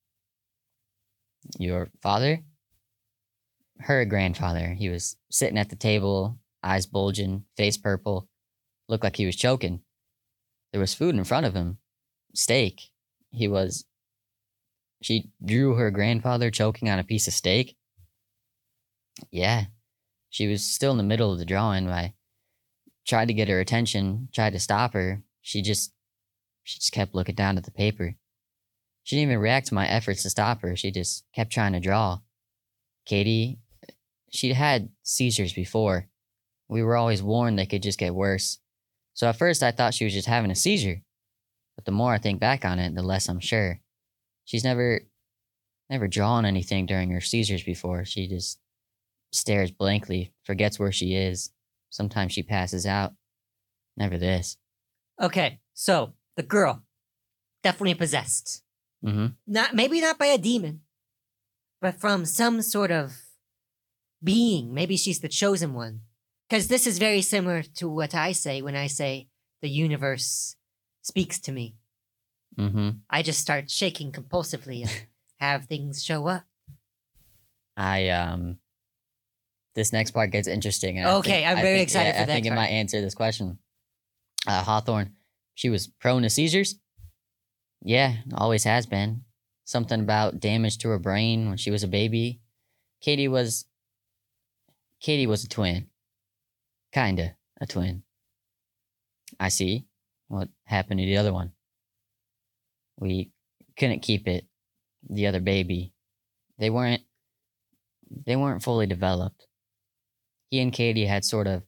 Your 1.59 1.91
father? 2.01 2.39
Her 3.81 4.03
grandfather. 4.03 4.73
He 4.73 4.89
was 4.89 5.15
sitting 5.29 5.59
at 5.59 5.69
the 5.69 5.75
table, 5.75 6.39
eyes 6.63 6.85
bulging, 6.85 7.45
face 7.57 7.77
purple, 7.77 8.29
looked 8.87 9.03
like 9.03 9.15
he 9.15 9.25
was 9.25 9.35
choking. 9.35 9.81
There 10.71 10.81
was 10.81 10.93
food 10.93 11.15
in 11.15 11.23
front 11.23 11.45
of 11.45 11.53
him 11.53 11.77
steak. 12.33 12.89
He 13.31 13.47
was. 13.47 13.85
She 15.01 15.29
drew 15.43 15.75
her 15.75 15.91
grandfather 15.91 16.49
choking 16.49 16.89
on 16.89 16.99
a 16.99 17.03
piece 17.03 17.27
of 17.27 17.33
steak. 17.33 17.75
Yeah. 19.31 19.65
She 20.29 20.47
was 20.47 20.63
still 20.63 20.91
in 20.91 20.97
the 20.97 21.03
middle 21.03 21.31
of 21.31 21.39
the 21.39 21.45
drawing. 21.45 21.89
I 21.89 22.13
tried 23.05 23.27
to 23.27 23.33
get 23.33 23.49
her 23.49 23.59
attention, 23.59 24.29
tried 24.33 24.53
to 24.53 24.59
stop 24.59 24.93
her. 24.93 25.21
She 25.41 25.61
just 25.61 25.93
she 26.63 26.79
just 26.79 26.93
kept 26.93 27.13
looking 27.13 27.35
down 27.35 27.57
at 27.57 27.65
the 27.65 27.71
paper. 27.71 28.15
She 29.03 29.17
didn't 29.17 29.31
even 29.31 29.41
react 29.41 29.67
to 29.67 29.73
my 29.73 29.87
efforts 29.87 30.23
to 30.23 30.29
stop 30.29 30.61
her. 30.61 30.75
She 30.77 30.89
just 30.89 31.25
kept 31.35 31.51
trying 31.51 31.73
to 31.73 31.81
draw. 31.81 32.19
Katie, 33.05 33.59
she'd 34.31 34.53
had 34.53 34.89
seizures 35.03 35.51
before. 35.51 36.07
We 36.67 36.83
were 36.83 36.95
always 36.95 37.21
warned 37.21 37.57
they 37.57 37.65
could 37.65 37.83
just 37.83 37.99
get 37.99 38.15
worse. 38.15 38.59
So 39.13 39.27
at 39.27 39.37
first 39.37 39.63
I 39.63 39.71
thought 39.71 39.93
she 39.93 40.05
was 40.05 40.13
just 40.13 40.27
having 40.27 40.51
a 40.51 40.55
seizure. 40.55 41.01
But 41.75 41.85
the 41.85 41.91
more 41.91 42.13
I 42.13 42.17
think 42.17 42.39
back 42.39 42.65
on 42.65 42.79
it, 42.79 42.93
the 42.95 43.01
less 43.01 43.27
I'm 43.27 43.39
sure. 43.39 43.79
She's 44.45 44.63
never 44.63 45.01
never 45.89 46.07
drawn 46.07 46.45
anything 46.45 46.85
during 46.85 47.11
her 47.11 47.21
seizures 47.21 47.63
before. 47.63 48.05
She 48.05 48.27
just 48.27 48.59
stares 49.31 49.71
blankly, 49.71 50.33
forgets 50.43 50.79
where 50.79 50.91
she 50.91 51.15
is. 51.15 51.51
Sometimes 51.89 52.33
she 52.33 52.43
passes 52.43 52.85
out. 52.85 53.13
Never 53.95 54.17
this. 54.17 54.57
Okay, 55.21 55.59
so 55.73 56.13
the 56.35 56.43
girl 56.43 56.83
definitely 57.61 57.93
possessed. 57.93 58.63
Mm-hmm. 59.05 59.27
Not 59.45 59.75
maybe 59.75 60.01
not 60.01 60.17
by 60.17 60.27
a 60.27 60.37
demon, 60.37 60.81
but 61.81 61.99
from 61.99 62.25
some 62.25 62.61
sort 62.61 62.91
of 62.91 63.13
being. 64.23 64.73
Maybe 64.73 64.97
she's 64.97 65.19
the 65.19 65.29
chosen 65.29 65.73
one. 65.73 66.01
Because 66.53 66.67
this 66.67 66.85
is 66.85 66.99
very 66.99 67.23
similar 67.23 67.63
to 67.77 67.89
what 67.89 68.13
I 68.13 68.31
say 68.31 68.61
when 68.61 68.75
I 68.75 68.85
say 68.85 69.27
the 69.63 69.69
universe 69.69 70.55
speaks 71.01 71.39
to 71.39 71.51
me. 71.51 71.77
Mm-hmm. 72.59 72.89
I 73.09 73.23
just 73.23 73.39
start 73.39 73.71
shaking 73.71 74.11
compulsively 74.11 74.81
and 74.81 75.07
have 75.39 75.65
things 75.65 76.03
show 76.03 76.27
up. 76.27 76.43
I 77.75 78.09
um 78.09 78.59
this 79.73 79.91
next 79.91 80.11
part 80.11 80.29
gets 80.29 80.47
interesting. 80.47 80.99
and 80.99 81.07
Okay, 81.07 81.31
think- 81.31 81.47
I'm 81.47 81.55
very 81.55 81.77
think- 81.77 81.87
excited 81.87 82.09
yeah, 82.09 82.13
for 82.17 82.21
I 82.21 82.25
that 82.27 82.31
I 82.31 82.35
think 82.35 82.45
it 82.45 82.53
might 82.53 82.67
answer 82.67 83.01
this 83.01 83.15
question. 83.15 83.57
Uh 84.45 84.61
Hawthorne, 84.63 85.15
she 85.55 85.71
was 85.71 85.87
prone 85.87 86.21
to 86.21 86.29
seizures? 86.29 86.75
Yeah, 87.81 88.17
always 88.35 88.63
has 88.65 88.85
been. 88.85 89.23
Something 89.65 90.01
about 90.01 90.39
damage 90.39 90.77
to 90.79 90.89
her 90.89 90.99
brain 90.99 91.47
when 91.47 91.57
she 91.57 91.71
was 91.71 91.81
a 91.81 91.87
baby. 91.87 92.41
Katie 93.01 93.27
was 93.27 93.65
Katie 95.01 95.25
was 95.25 95.43
a 95.43 95.49
twin. 95.49 95.87
Kinda 96.93 97.35
a 97.59 97.65
twin. 97.65 98.03
I 99.39 99.49
see. 99.49 99.87
What 100.27 100.49
happened 100.65 100.99
to 100.99 101.05
the 101.05 101.17
other 101.17 101.33
one? 101.33 101.53
We 102.99 103.31
couldn't 103.77 104.01
keep 104.01 104.27
it. 104.27 104.45
The 105.09 105.27
other 105.27 105.39
baby. 105.39 105.93
They 106.59 106.69
weren't 106.69 107.01
they 108.25 108.35
weren't 108.35 108.63
fully 108.63 108.85
developed. 108.85 109.47
He 110.49 110.59
and 110.59 110.71
Katie 110.71 111.07
had 111.07 111.25
sort 111.25 111.47
of 111.47 111.63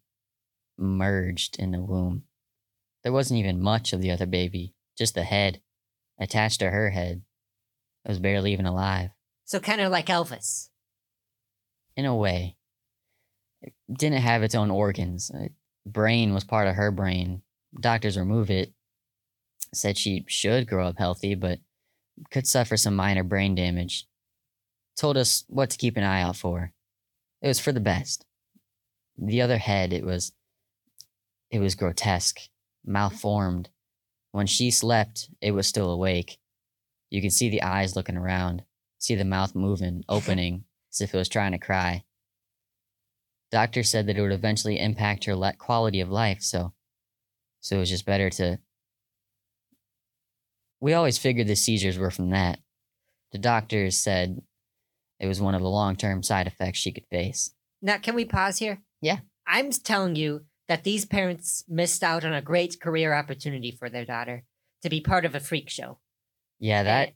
merged 0.77 1.57
in 1.57 1.71
the 1.71 1.81
womb. 1.81 2.23
There 3.03 3.13
wasn't 3.13 3.39
even 3.39 3.61
much 3.61 3.93
of 3.93 4.01
the 4.01 4.11
other 4.11 4.27
baby, 4.27 4.75
just 4.97 5.15
the 5.15 5.23
head 5.23 5.61
attached 6.19 6.59
to 6.59 6.69
her 6.69 6.91
head. 6.91 7.23
It 8.03 8.09
was 8.09 8.19
barely 8.19 8.53
even 8.53 8.65
alive. 8.65 9.09
So 9.45 9.59
kind 9.59 9.81
of 9.81 9.91
like 9.91 10.07
Elvis. 10.07 10.69
In 11.95 12.05
a 12.05 12.15
way. 12.15 12.57
Didn't 13.91 14.21
have 14.21 14.43
its 14.43 14.55
own 14.55 14.71
organs. 14.71 15.31
Uh, 15.31 15.47
Brain 15.85 16.33
was 16.33 16.43
part 16.43 16.67
of 16.67 16.75
her 16.75 16.91
brain. 16.91 17.41
Doctors 17.79 18.17
removed 18.17 18.49
it. 18.49 18.73
Said 19.73 19.97
she 19.97 20.25
should 20.27 20.67
grow 20.67 20.87
up 20.87 20.97
healthy, 20.97 21.35
but 21.35 21.59
could 22.31 22.47
suffer 22.47 22.77
some 22.77 22.95
minor 22.95 23.23
brain 23.23 23.55
damage. 23.55 24.07
Told 24.97 25.17
us 25.17 25.43
what 25.47 25.69
to 25.71 25.77
keep 25.77 25.97
an 25.97 26.03
eye 26.03 26.21
out 26.21 26.37
for. 26.37 26.71
It 27.41 27.47
was 27.47 27.59
for 27.59 27.71
the 27.71 27.79
best. 27.79 28.25
The 29.17 29.41
other 29.41 29.57
head, 29.57 29.93
it 29.93 30.05
was 30.05 30.31
it 31.51 31.59
was 31.59 31.75
grotesque, 31.75 32.39
malformed. 32.83 33.69
When 34.31 34.47
she 34.47 34.71
slept, 34.71 35.29
it 35.41 35.51
was 35.51 35.67
still 35.67 35.91
awake. 35.91 36.37
You 37.09 37.21
could 37.21 37.33
see 37.33 37.49
the 37.49 37.61
eyes 37.61 37.95
looking 37.95 38.17
around, 38.17 38.63
see 38.97 39.15
the 39.15 39.23
mouth 39.23 39.55
moving, 39.55 40.03
opening, 40.09 40.65
as 40.91 41.01
if 41.01 41.13
it 41.13 41.17
was 41.17 41.29
trying 41.29 41.51
to 41.51 41.57
cry. 41.57 42.03
Doctor 43.55 43.83
said 43.83 44.07
that 44.07 44.17
it 44.17 44.21
would 44.21 44.33
eventually 44.33 44.77
impact 44.77 45.23
her 45.23 45.53
quality 45.57 46.01
of 46.01 46.09
life, 46.09 46.41
so 46.41 46.73
so 47.61 47.77
it 47.77 47.79
was 47.79 47.89
just 47.89 48.05
better 48.05 48.29
to. 48.31 48.59
We 50.81 50.91
always 50.91 51.17
figured 51.17 51.47
the 51.47 51.55
seizures 51.55 51.97
were 51.97 52.11
from 52.11 52.31
that. 52.31 52.59
The 53.31 53.37
doctors 53.37 53.95
said 53.95 54.41
it 55.21 55.27
was 55.27 55.39
one 55.39 55.55
of 55.55 55.61
the 55.61 55.69
long 55.69 55.95
term 55.95 56.21
side 56.21 56.47
effects 56.47 56.79
she 56.79 56.91
could 56.91 57.05
face. 57.09 57.51
Now, 57.81 57.97
can 57.97 58.13
we 58.13 58.25
pause 58.25 58.57
here? 58.57 58.81
Yeah. 58.99 59.19
I'm 59.47 59.71
telling 59.71 60.17
you 60.17 60.41
that 60.67 60.83
these 60.83 61.05
parents 61.05 61.63
missed 61.69 62.03
out 62.03 62.25
on 62.25 62.33
a 62.33 62.41
great 62.41 62.81
career 62.81 63.13
opportunity 63.13 63.71
for 63.71 63.89
their 63.89 64.03
daughter 64.03 64.43
to 64.81 64.89
be 64.89 64.99
part 64.99 65.23
of 65.23 65.33
a 65.33 65.39
freak 65.39 65.69
show. 65.69 65.99
Yeah, 66.59 66.83
that 66.83 67.07
Eh, 67.07 67.11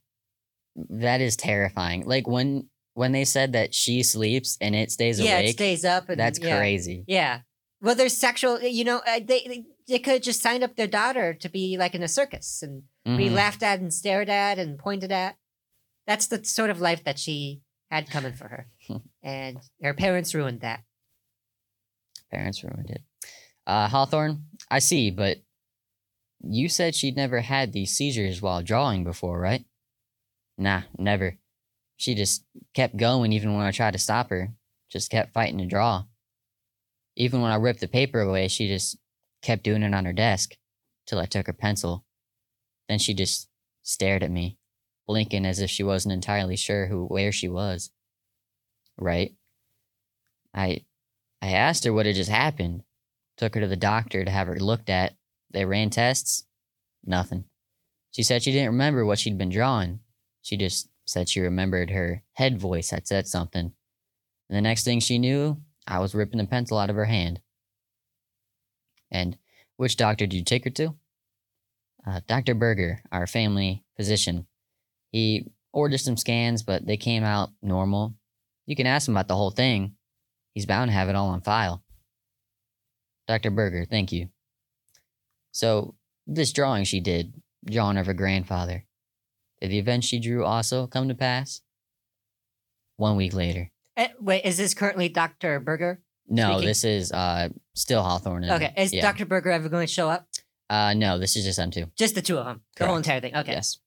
that 1.02 1.20
is 1.20 1.36
terrifying. 1.36 2.06
Like 2.06 2.30
when 2.30 2.70
when 3.00 3.14
they 3.14 3.24
said 3.24 3.54
that 3.54 3.74
she 3.74 4.04
sleeps 4.04 4.58
and 4.60 4.76
it 4.76 4.92
stays 4.92 5.22
yeah, 5.22 5.38
it 5.40 5.54
stays 5.54 5.86
up. 5.86 6.10
And, 6.10 6.20
that's 6.20 6.38
yeah. 6.38 6.58
crazy. 6.58 7.06
Yeah. 7.08 7.40
Well, 7.82 7.96
there's 7.96 8.18
sexual, 8.18 8.60
you 8.62 8.84
know, 8.84 8.98
uh, 9.08 9.22
they, 9.26 9.46
they, 9.48 9.64
they 9.88 10.00
could 10.00 10.14
have 10.16 10.22
just 10.22 10.42
signed 10.42 10.66
up 10.66 10.76
their 10.76 10.86
daughter 10.86 11.34
to 11.34 11.48
be 11.48 11.78
like 11.78 11.96
in 11.96 12.04
a 12.04 12.10
circus 12.10 12.62
and 12.62 12.84
be 13.06 13.30
Mhm. 13.30 13.36
laughed 13.36 13.64
at 13.64 13.80
and 13.80 13.94
stared 13.94 14.28
at 14.28 14.60
and 14.60 14.78
pointed 14.78 15.14
at. 15.14 15.38
That's 16.08 16.28
the 16.28 16.44
sort 16.44 16.70
of 16.72 16.82
life 16.82 17.06
that 17.06 17.18
she 17.18 17.62
had 17.90 18.10
coming 18.10 18.34
for 18.34 18.50
her. 18.50 18.68
and 19.24 19.60
her 19.82 19.94
parents 19.94 20.36
ruined 20.36 20.60
that. 20.60 20.82
Parents 22.30 22.62
ruined 22.66 22.90
it. 22.90 23.02
Uh, 23.66 23.88
Hawthorne, 23.88 24.44
I 24.70 24.80
see, 24.80 25.10
but 25.10 25.38
you 26.44 26.68
said 26.68 26.96
she'd 26.96 27.16
never 27.16 27.40
had 27.40 27.72
these 27.72 27.92
seizures 27.96 28.42
while 28.42 28.62
drawing 28.62 29.06
before, 29.06 29.40
right? 29.40 29.64
Nah, 30.58 30.82
never. 30.98 31.38
She 32.00 32.16
just 32.16 32.46
kept 32.74 32.96
going 32.96 33.34
even 33.34 33.54
when 33.54 33.66
I 33.66 33.72
tried 33.72 33.92
to 33.92 34.00
stop 34.00 34.30
her. 34.30 34.54
Just 34.90 35.12
kept 35.12 35.34
fighting 35.34 35.58
to 35.58 35.66
draw. 35.66 36.06
Even 37.18 37.42
when 37.42 37.52
I 37.52 37.56
ripped 37.56 37.82
the 37.82 37.90
paper 37.90 38.22
away, 38.22 38.48
she 38.48 38.70
just 38.70 38.98
kept 39.42 39.64
doing 39.64 39.84
it 39.84 39.94
on 39.94 40.06
her 40.06 40.14
desk 40.14 40.56
till 41.06 41.20
I 41.20 41.26
took 41.26 41.48
her 41.48 41.54
pencil. 41.54 42.06
Then 42.88 43.00
she 43.00 43.14
just 43.14 43.50
stared 43.84 44.24
at 44.24 44.32
me, 44.32 44.58
blinking 45.08 45.46
as 45.46 45.60
if 45.60 45.70
she 45.70 45.84
wasn't 45.84 46.14
entirely 46.14 46.56
sure 46.56 46.88
who 46.88 47.06
where 47.06 47.34
she 47.34 47.50
was. 47.50 47.92
Right? 48.98 49.36
I 50.54 50.86
I 51.42 51.50
asked 51.52 51.84
her 51.84 51.92
what 51.92 52.06
had 52.06 52.16
just 52.16 52.32
happened. 52.32 52.84
Took 53.36 53.56
her 53.56 53.62
to 53.62 53.68
the 53.68 53.76
doctor 53.76 54.24
to 54.24 54.32
have 54.32 54.48
her 54.48 54.58
looked 54.58 54.90
at. 54.90 55.16
They 55.52 55.66
ran 55.66 55.90
tests. 55.90 56.46
Nothing. 57.06 57.44
She 58.12 58.24
said 58.24 58.42
she 58.42 58.54
didn't 58.54 58.72
remember 58.72 59.06
what 59.06 59.20
she'd 59.20 59.38
been 59.38 59.50
drawing. 59.50 60.00
She 60.42 60.56
just 60.56 60.88
said 61.10 61.28
she 61.28 61.40
remembered 61.42 61.90
her 61.90 62.22
head 62.34 62.60
voice 62.60 62.92
had 62.92 63.08
said 63.08 63.28
something. 63.28 63.74
And 64.50 64.58
the 64.58 64.62
next 64.62 64.84
thing 64.84 65.00
she 65.00 65.18
knew, 65.18 65.62
I 65.88 66.00
was 66.00 66.14
ripping 66.14 66.38
the 66.38 66.46
pencil 66.46 66.78
out 66.78 66.90
of 66.90 66.96
her 66.96 67.06
hand. 67.06 67.42
And 69.12 69.38
which 69.78 69.98
doctor 69.98 70.28
did 70.28 70.38
you 70.38 70.44
take 70.44 70.66
her 70.66 70.70
to? 70.72 70.96
Uh, 72.06 72.22
Dr. 72.28 72.54
Berger, 72.54 73.02
our 73.12 73.28
family 73.28 73.84
physician. 73.98 74.46
He 75.12 75.52
ordered 75.74 76.00
some 76.00 76.18
scans, 76.18 76.64
but 76.64 76.86
they 76.86 76.98
came 76.98 77.24
out 77.24 77.50
normal. 77.62 78.16
You 78.66 78.76
can 78.76 78.88
ask 78.88 79.08
him 79.08 79.16
about 79.16 79.28
the 79.28 79.36
whole 79.36 79.52
thing. 79.52 79.96
He's 80.54 80.66
bound 80.66 80.90
to 80.90 80.94
have 80.94 81.10
it 81.10 81.16
all 81.16 81.30
on 81.30 81.42
file. 81.42 81.84
Dr. 83.28 83.52
Berger, 83.52 83.86
thank 83.86 84.12
you. 84.12 84.30
So, 85.52 85.96
this 86.28 86.54
drawing 86.54 86.84
she 86.84 87.00
did, 87.00 87.34
drawing 87.66 87.98
of 87.98 88.06
her 88.06 88.14
grandfather, 88.14 88.86
did 89.62 89.72
the 89.72 89.80
event 89.80 90.04
she 90.04 90.20
drew 90.20 90.46
also 90.46 90.88
come 90.88 91.08
to 91.10 91.16
pass? 91.16 91.62
One 92.98 93.16
week 93.16 93.34
later. 93.34 93.72
Eh, 93.98 94.10
wait, 94.20 94.46
is 94.46 94.58
this 94.58 94.74
currently 94.74 95.10
Dr. 95.10 95.60
Berger? 95.60 96.02
No, 96.28 96.52
Speaking- 96.54 96.68
this 96.68 96.84
is 96.84 97.12
uh 97.12 97.50
still 97.74 98.04
Hawthorne. 98.04 98.50
Okay. 98.50 98.74
Is 98.78 98.94
yeah. 98.94 99.02
Dr. 99.02 99.26
Berger 99.26 99.52
ever 99.52 99.70
going 99.70 99.88
to 99.88 99.92
show 99.94 100.10
up? 100.10 100.28
Uh 100.70 100.94
no, 100.94 101.18
this 101.18 101.36
is 101.36 101.44
just 101.46 101.58
them 101.58 101.72
two. 101.72 101.86
Just 101.98 102.16
the 102.16 102.22
two 102.22 102.38
of 102.38 102.46
them. 102.46 102.62
The 102.78 102.86
whole 102.88 102.98
entire 102.98 103.20
thing. 103.20 103.36
Okay. 103.36 103.54
Yes. 103.54 103.80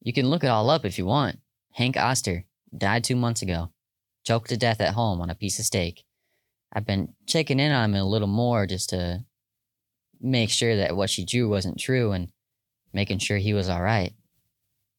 You 0.00 0.12
can 0.12 0.28
look 0.28 0.44
it 0.44 0.48
all 0.48 0.70
up 0.70 0.84
if 0.84 0.98
you 0.98 1.06
want. 1.06 1.38
Hank 1.72 1.96
Oster 1.96 2.44
died 2.76 3.04
two 3.04 3.16
months 3.16 3.42
ago, 3.42 3.70
choked 4.24 4.50
to 4.50 4.56
death 4.56 4.80
at 4.80 4.94
home 4.94 5.20
on 5.20 5.30
a 5.30 5.34
piece 5.34 5.58
of 5.58 5.64
steak. 5.64 6.04
I've 6.72 6.86
been 6.86 7.14
checking 7.26 7.58
in 7.58 7.72
on 7.72 7.90
him 7.90 8.00
a 8.00 8.04
little 8.04 8.28
more 8.28 8.66
just 8.66 8.90
to 8.90 9.24
make 10.20 10.50
sure 10.50 10.76
that 10.76 10.96
what 10.96 11.10
she 11.10 11.24
drew 11.24 11.48
wasn't 11.48 11.78
true 11.78 12.12
and 12.12 12.28
making 12.94 13.18
sure 13.18 13.38
he 13.38 13.54
was 13.54 13.68
all 13.68 13.82
right. 13.82 14.12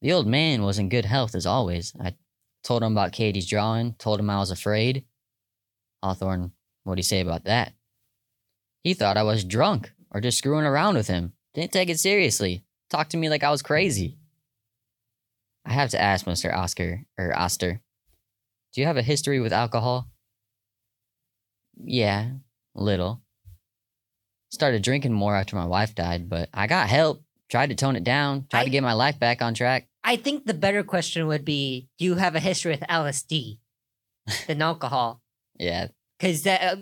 The 0.01 0.13
old 0.13 0.27
man 0.27 0.63
was 0.63 0.77
in 0.77 0.89
good 0.89 1.05
health 1.05 1.34
as 1.34 1.45
always. 1.45 1.93
I 1.99 2.15
told 2.63 2.84
him 2.84 2.91
about 2.91 3.12
Katie's 3.12 3.47
drawing, 3.47 3.93
told 3.93 4.19
him 4.19 4.29
I 4.29 4.39
was 4.39 4.51
afraid. 4.51 5.05
Hawthorne, 6.03 6.51
what'd 6.84 6.99
he 6.99 7.03
say 7.03 7.21
about 7.21 7.45
that? 7.45 7.73
He 8.84 8.93
thought 8.93 9.17
I 9.17 9.23
was 9.23 9.43
drunk 9.43 9.91
or 10.12 10.21
just 10.21 10.38
screwing 10.38 10.65
around 10.65 10.95
with 10.95 11.08
him. 11.08 11.34
Didn't 11.53 11.71
take 11.71 11.89
it 11.89 11.99
seriously. 11.99 12.63
Talked 12.89 13.12
to 13.12 13.17
me 13.17 13.29
like 13.29 13.43
I 13.43 13.49
was 13.49 13.63
crazy. 13.63 14.19
I 15.65 15.73
have 15.73 15.89
to 15.89 16.01
ask 16.01 16.25
Mr. 16.25 16.55
Oscar 16.55 17.03
or 17.17 17.36
Oster, 17.36 17.81
do 18.73 18.81
you 18.81 18.88
have 18.88 18.97
a 18.97 19.01
history 19.01 19.39
with 19.39 19.53
alcohol? 19.53 20.08
Yeah, 21.77 22.29
little. 22.75 23.21
Started 24.51 24.84
drinking 24.84 25.13
more 25.13 25.36
after 25.36 25.55
my 25.55 25.65
wife 25.65 25.95
died, 25.95 26.29
but 26.29 26.49
I 26.53 26.67
got 26.67 26.88
help. 26.88 27.24
Tried 27.49 27.69
to 27.69 27.75
tone 27.75 27.95
it 27.95 28.03
down. 28.03 28.47
Tried 28.49 28.62
I- 28.62 28.63
to 28.65 28.69
get 28.69 28.84
my 28.84 28.93
life 28.93 29.19
back 29.19 29.41
on 29.41 29.53
track. 29.53 29.88
I 30.03 30.17
think 30.17 30.45
the 30.45 30.53
better 30.53 30.84
question 30.84 31.25
would 31.27 31.43
be 31.45 31.89
Do 31.97 32.05
you 32.05 32.15
have 32.15 32.36
a 32.36 32.39
history 32.39 32.71
with 32.71 32.81
LSD 32.81 33.58
than 34.47 34.62
alcohol? 34.62 35.21
Yeah. 35.58 35.88
Because 36.19 36.43
that, 36.43 36.62
uh, 36.62 36.75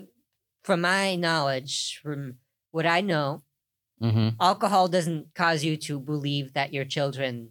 from 0.62 0.82
my 0.82 1.16
knowledge, 1.16 2.00
from 2.02 2.36
what 2.70 2.86
I 2.86 3.00
know, 3.00 3.42
Mm-hmm. 4.02 4.30
alcohol 4.40 4.88
doesn't 4.88 5.34
cause 5.34 5.64
you 5.64 5.76
to 5.78 5.98
believe 6.00 6.52
that 6.54 6.74
your 6.74 6.84
children 6.84 7.50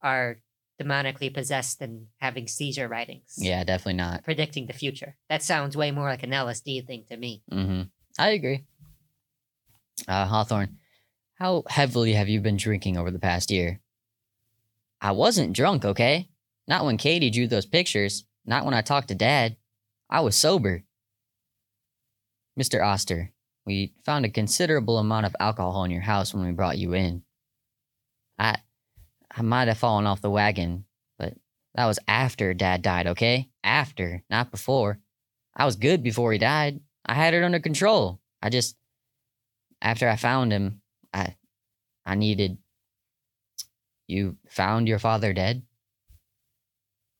are 0.00 0.40
demonically 0.80 1.32
possessed 1.32 1.80
and 1.82 2.06
having 2.16 2.48
seizure 2.48 2.88
writings. 2.88 3.34
Yeah, 3.36 3.62
definitely 3.62 3.92
not. 3.98 4.24
Predicting 4.24 4.66
the 4.66 4.72
future. 4.72 5.16
That 5.28 5.42
sounds 5.44 5.76
way 5.76 5.90
more 5.92 6.08
like 6.08 6.22
an 6.24 6.30
LSD 6.30 6.86
thing 6.86 7.04
to 7.10 7.16
me. 7.16 7.42
Mm-hmm. 7.52 7.82
I 8.18 8.30
agree. 8.30 8.64
Uh, 10.08 10.24
Hawthorne, 10.26 10.78
how 11.42 11.64
heavily 11.66 12.12
have 12.12 12.28
you 12.28 12.40
been 12.40 12.56
drinking 12.56 12.96
over 12.96 13.10
the 13.10 13.18
past 13.18 13.50
year? 13.50 13.80
I 15.00 15.10
wasn't 15.10 15.56
drunk, 15.56 15.84
okay? 15.84 16.28
Not 16.68 16.84
when 16.84 16.96
Katie 16.96 17.30
drew 17.30 17.48
those 17.48 17.66
pictures. 17.66 18.24
Not 18.46 18.64
when 18.64 18.74
I 18.74 18.80
talked 18.80 19.08
to 19.08 19.16
Dad. 19.16 19.56
I 20.08 20.20
was 20.20 20.36
sober. 20.36 20.84
Mr. 22.56 22.80
Oster, 22.80 23.32
we 23.66 23.92
found 24.04 24.24
a 24.24 24.30
considerable 24.30 24.98
amount 24.98 25.26
of 25.26 25.34
alcohol 25.40 25.82
in 25.82 25.90
your 25.90 26.02
house 26.02 26.32
when 26.32 26.46
we 26.46 26.52
brought 26.52 26.78
you 26.78 26.94
in. 26.94 27.24
I, 28.38 28.58
I 29.28 29.42
might 29.42 29.66
have 29.66 29.78
fallen 29.78 30.06
off 30.06 30.20
the 30.20 30.30
wagon, 30.30 30.84
but 31.18 31.34
that 31.74 31.86
was 31.86 31.98
after 32.06 32.54
Dad 32.54 32.82
died, 32.82 33.08
okay? 33.08 33.48
After, 33.64 34.22
not 34.30 34.52
before. 34.52 35.00
I 35.56 35.64
was 35.64 35.74
good 35.74 36.04
before 36.04 36.30
he 36.30 36.38
died. 36.38 36.78
I 37.04 37.14
had 37.14 37.34
it 37.34 37.42
under 37.42 37.58
control. 37.58 38.20
I 38.40 38.48
just 38.48 38.76
after 39.80 40.08
I 40.08 40.14
found 40.14 40.52
him, 40.52 40.81
I 41.12 41.36
I 42.04 42.14
needed 42.14 42.58
you 44.12 44.36
found 44.48 44.88
your 44.88 44.98
father 44.98 45.32
dead? 45.32 45.62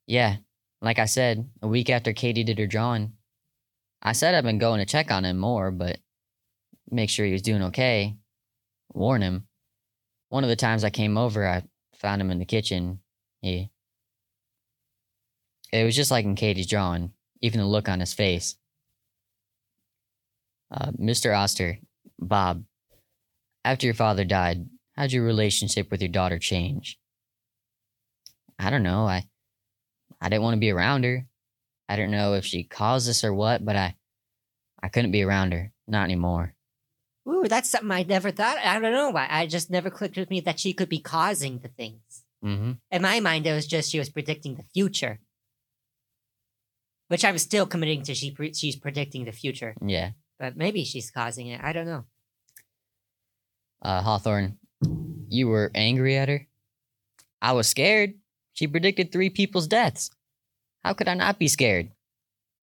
Yeah, 0.07 0.37
like 0.81 0.99
I 0.99 1.07
said, 1.07 1.49
a 1.63 1.69
week 1.69 1.91
after 1.91 2.13
Katie 2.13 2.45
did 2.45 2.59
her 2.59 2.67
drawing. 2.67 3.15
I 4.03 4.13
said 4.13 4.35
I've 4.35 4.45
been 4.45 4.59
going 4.59 4.81
to 4.81 4.87
check 4.87 5.11
on 5.11 5.25
him 5.25 5.39
more, 5.39 5.71
but 5.71 5.99
make 6.91 7.09
sure 7.09 7.25
he 7.25 7.33
was 7.33 7.43
doing 7.43 7.63
okay. 7.65 8.17
Warn 8.93 9.23
him. 9.23 9.47
One 10.29 10.45
of 10.45 10.51
the 10.51 10.57
times 10.57 10.85
I 10.85 10.91
came 10.91 11.17
over, 11.17 11.47
I 11.49 11.63
found 11.95 12.21
him 12.21 12.31
in 12.31 12.39
the 12.39 12.45
kitchen. 12.45 13.01
He 13.41 13.71
It 15.73 15.85
was 15.85 15.97
just 15.97 16.11
like 16.11 16.25
in 16.25 16.35
Katie's 16.35 16.67
drawing, 16.67 17.13
even 17.41 17.61
the 17.61 17.67
look 17.67 17.89
on 17.89 18.01
his 18.01 18.13
face. 18.13 18.57
Uh, 20.71 20.91
Mr. 20.93 21.37
Oster, 21.37 21.79
Bob, 22.19 22.65
after 23.65 23.87
your 23.87 23.95
father 23.95 24.25
died, 24.25 24.67
how'd 24.97 25.13
your 25.13 25.25
relationship 25.25 25.91
with 25.91 26.01
your 26.03 26.09
daughter 26.11 26.39
change? 26.39 26.99
I 28.59 28.71
don't 28.71 28.83
know. 28.83 29.07
I 29.07 29.25
I 30.21 30.29
didn't 30.29 30.43
want 30.43 30.55
to 30.55 30.61
be 30.61 30.71
around 30.71 31.05
her. 31.05 31.27
I 31.89 31.97
don't 31.97 32.11
know 32.11 32.35
if 32.35 32.45
she 32.45 32.63
caused 32.65 33.09
this 33.09 33.25
or 33.25 33.35
what, 33.35 33.65
but 33.65 33.77
I 33.77 33.97
I 34.83 34.89
couldn't 34.89 35.13
be 35.13 35.23
around 35.23 35.53
her. 35.53 35.73
Not 35.89 36.05
anymore. 36.05 36.55
Ooh, 37.29 37.47
that's 37.49 37.71
something 37.71 37.91
I 37.91 38.03
never 38.03 38.31
thought. 38.33 38.59
I 38.59 38.79
don't 38.81 38.93
know 38.93 39.11
why. 39.11 39.27
I 39.31 39.47
just 39.47 39.71
never 39.71 39.91
clicked 39.91 40.17
with 40.17 40.31
me 40.31 40.41
that 40.41 40.59
she 40.59 40.73
could 40.73 40.89
be 40.89 40.99
causing 41.01 41.59
the 41.59 41.69
things. 41.69 42.25
Mm-hmm. 42.45 42.73
In 42.91 43.03
my 43.03 43.21
mind, 43.21 43.47
it 43.47 43.53
was 43.53 43.67
just 43.67 43.91
she 43.91 43.99
was 43.99 44.11
predicting 44.11 44.57
the 44.57 44.65
future. 44.75 45.21
which 47.09 47.25
I'm 47.25 47.39
still 47.39 47.67
committing 47.67 48.03
to. 48.05 48.15
She 48.15 48.31
pre- 48.31 48.55
she's 48.55 48.75
predicting 48.77 49.25
the 49.25 49.33
future, 49.33 49.75
Yeah. 49.85 50.13
but 50.39 50.57
maybe 50.57 50.83
she's 50.85 51.11
causing 51.11 51.47
it. 51.49 51.61
I 51.63 51.73
don't 51.73 51.87
know. 51.87 52.05
Uh, 53.83 54.01
Hawthorne, 54.01 54.59
you 55.29 55.49
were 55.49 55.71
angry 55.75 56.17
at 56.17 56.29
her? 56.29 56.47
I 57.41 57.53
was 57.53 57.69
scared. 57.69 58.15
She 58.53 58.67
predicted 58.67 59.11
three 59.11 59.31
people's 59.31 59.67
deaths. 59.67 60.11
How 60.85 60.93
could 60.93 61.09
I 61.09 61.15
not 61.15 61.39
be 61.39 61.49
scared? 61.49 61.91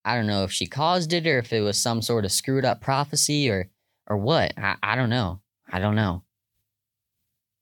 I 0.05 0.15
don't 0.15 0.27
know 0.27 0.43
if 0.43 0.51
she 0.51 0.65
caused 0.65 1.11
it 1.13 1.27
or 1.27 1.39
if 1.39 1.51
it 1.51 1.61
was 1.61 1.77
some 1.77 2.01
sort 2.01 2.25
of 2.25 2.31
screwed 2.31 2.65
up 2.65 2.81
prophecy 2.81 3.49
or 3.49 3.69
or 4.07 4.17
what. 4.17 4.53
I, 4.57 4.77
I 4.81 4.95
don't 4.95 5.09
know. 5.09 5.41
I 5.69 5.79
don't 5.79 5.95
know. 5.95 6.23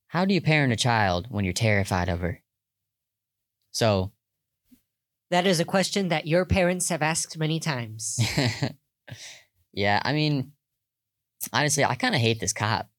How 0.08 0.24
do 0.26 0.34
you 0.34 0.40
parent 0.40 0.72
a 0.72 0.78
child 0.78 1.28
when 1.30 1.44
you're 1.44 1.54
terrified 1.54 2.10
of 2.10 2.22
her? 2.22 2.42
So, 3.72 4.12
That 5.30 5.46
is 5.46 5.60
a 5.60 5.66
question 5.66 6.08
that 6.08 6.26
your 6.26 6.46
parents 6.46 6.88
have 6.90 7.02
asked 7.02 7.38
many 7.38 7.60
times. 7.60 8.18
yeah, 9.74 10.02
I 10.04 10.14
mean, 10.14 10.54
honestly, 11.52 11.84
I 11.84 11.96
kind 11.96 12.16
of 12.16 12.22
hate 12.22 12.40
this 12.40 12.54
cop. 12.54 12.90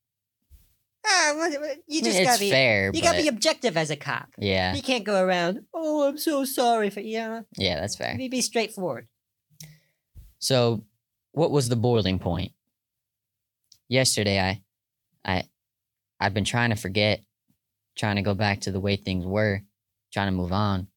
Ah, 1.10 1.32
you 1.32 1.40
I 1.40 1.58
mean, 1.88 2.04
just 2.04 2.22
gotta 2.22 2.40
be. 2.40 2.50
fair, 2.50 2.90
You 2.94 3.02
gotta 3.02 3.16
but 3.18 3.22
be 3.22 3.28
objective 3.28 3.76
as 3.76 3.90
a 3.90 3.96
cop. 3.96 4.28
yeah, 4.38 4.74
You 4.74 4.82
can't 4.82 5.04
go 5.04 5.22
around. 5.22 5.60
Oh, 5.74 6.08
I'm 6.08 6.18
so 6.18 6.44
sorry 6.44 6.90
for 6.90 7.00
yeah. 7.00 7.42
yeah, 7.56 7.80
that's 7.80 7.96
fair. 7.96 8.14
Be, 8.16 8.28
be 8.28 8.40
straightforward. 8.40 9.08
So, 10.38 10.84
what 11.32 11.50
was 11.50 11.68
the 11.68 11.76
boiling 11.76 12.18
point? 12.18 12.52
Yesterday, 13.88 14.38
I, 14.40 14.62
I, 15.24 15.44
I've 16.20 16.34
been 16.34 16.44
trying 16.44 16.70
to 16.70 16.76
forget, 16.76 17.22
trying 17.96 18.16
to 18.16 18.22
go 18.22 18.34
back 18.34 18.60
to 18.62 18.70
the 18.72 18.80
way 18.80 18.96
things 18.96 19.24
were, 19.24 19.62
trying 20.12 20.28
to 20.28 20.32
move 20.36 20.52
on. 20.52 20.88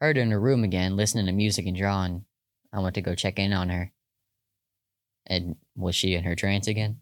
Heard 0.00 0.16
her 0.16 0.22
in 0.22 0.30
her 0.30 0.40
room 0.40 0.62
again, 0.64 0.96
listening 0.96 1.26
to 1.26 1.32
music 1.32 1.66
and 1.66 1.76
drawing. 1.76 2.24
I 2.72 2.78
went 2.80 2.94
to 2.94 3.00
go 3.02 3.14
check 3.14 3.38
in 3.38 3.52
on 3.52 3.68
her. 3.70 3.92
And 5.26 5.56
was 5.76 5.94
she 5.96 6.14
in 6.14 6.24
her 6.24 6.34
trance 6.36 6.68
again? 6.68 7.00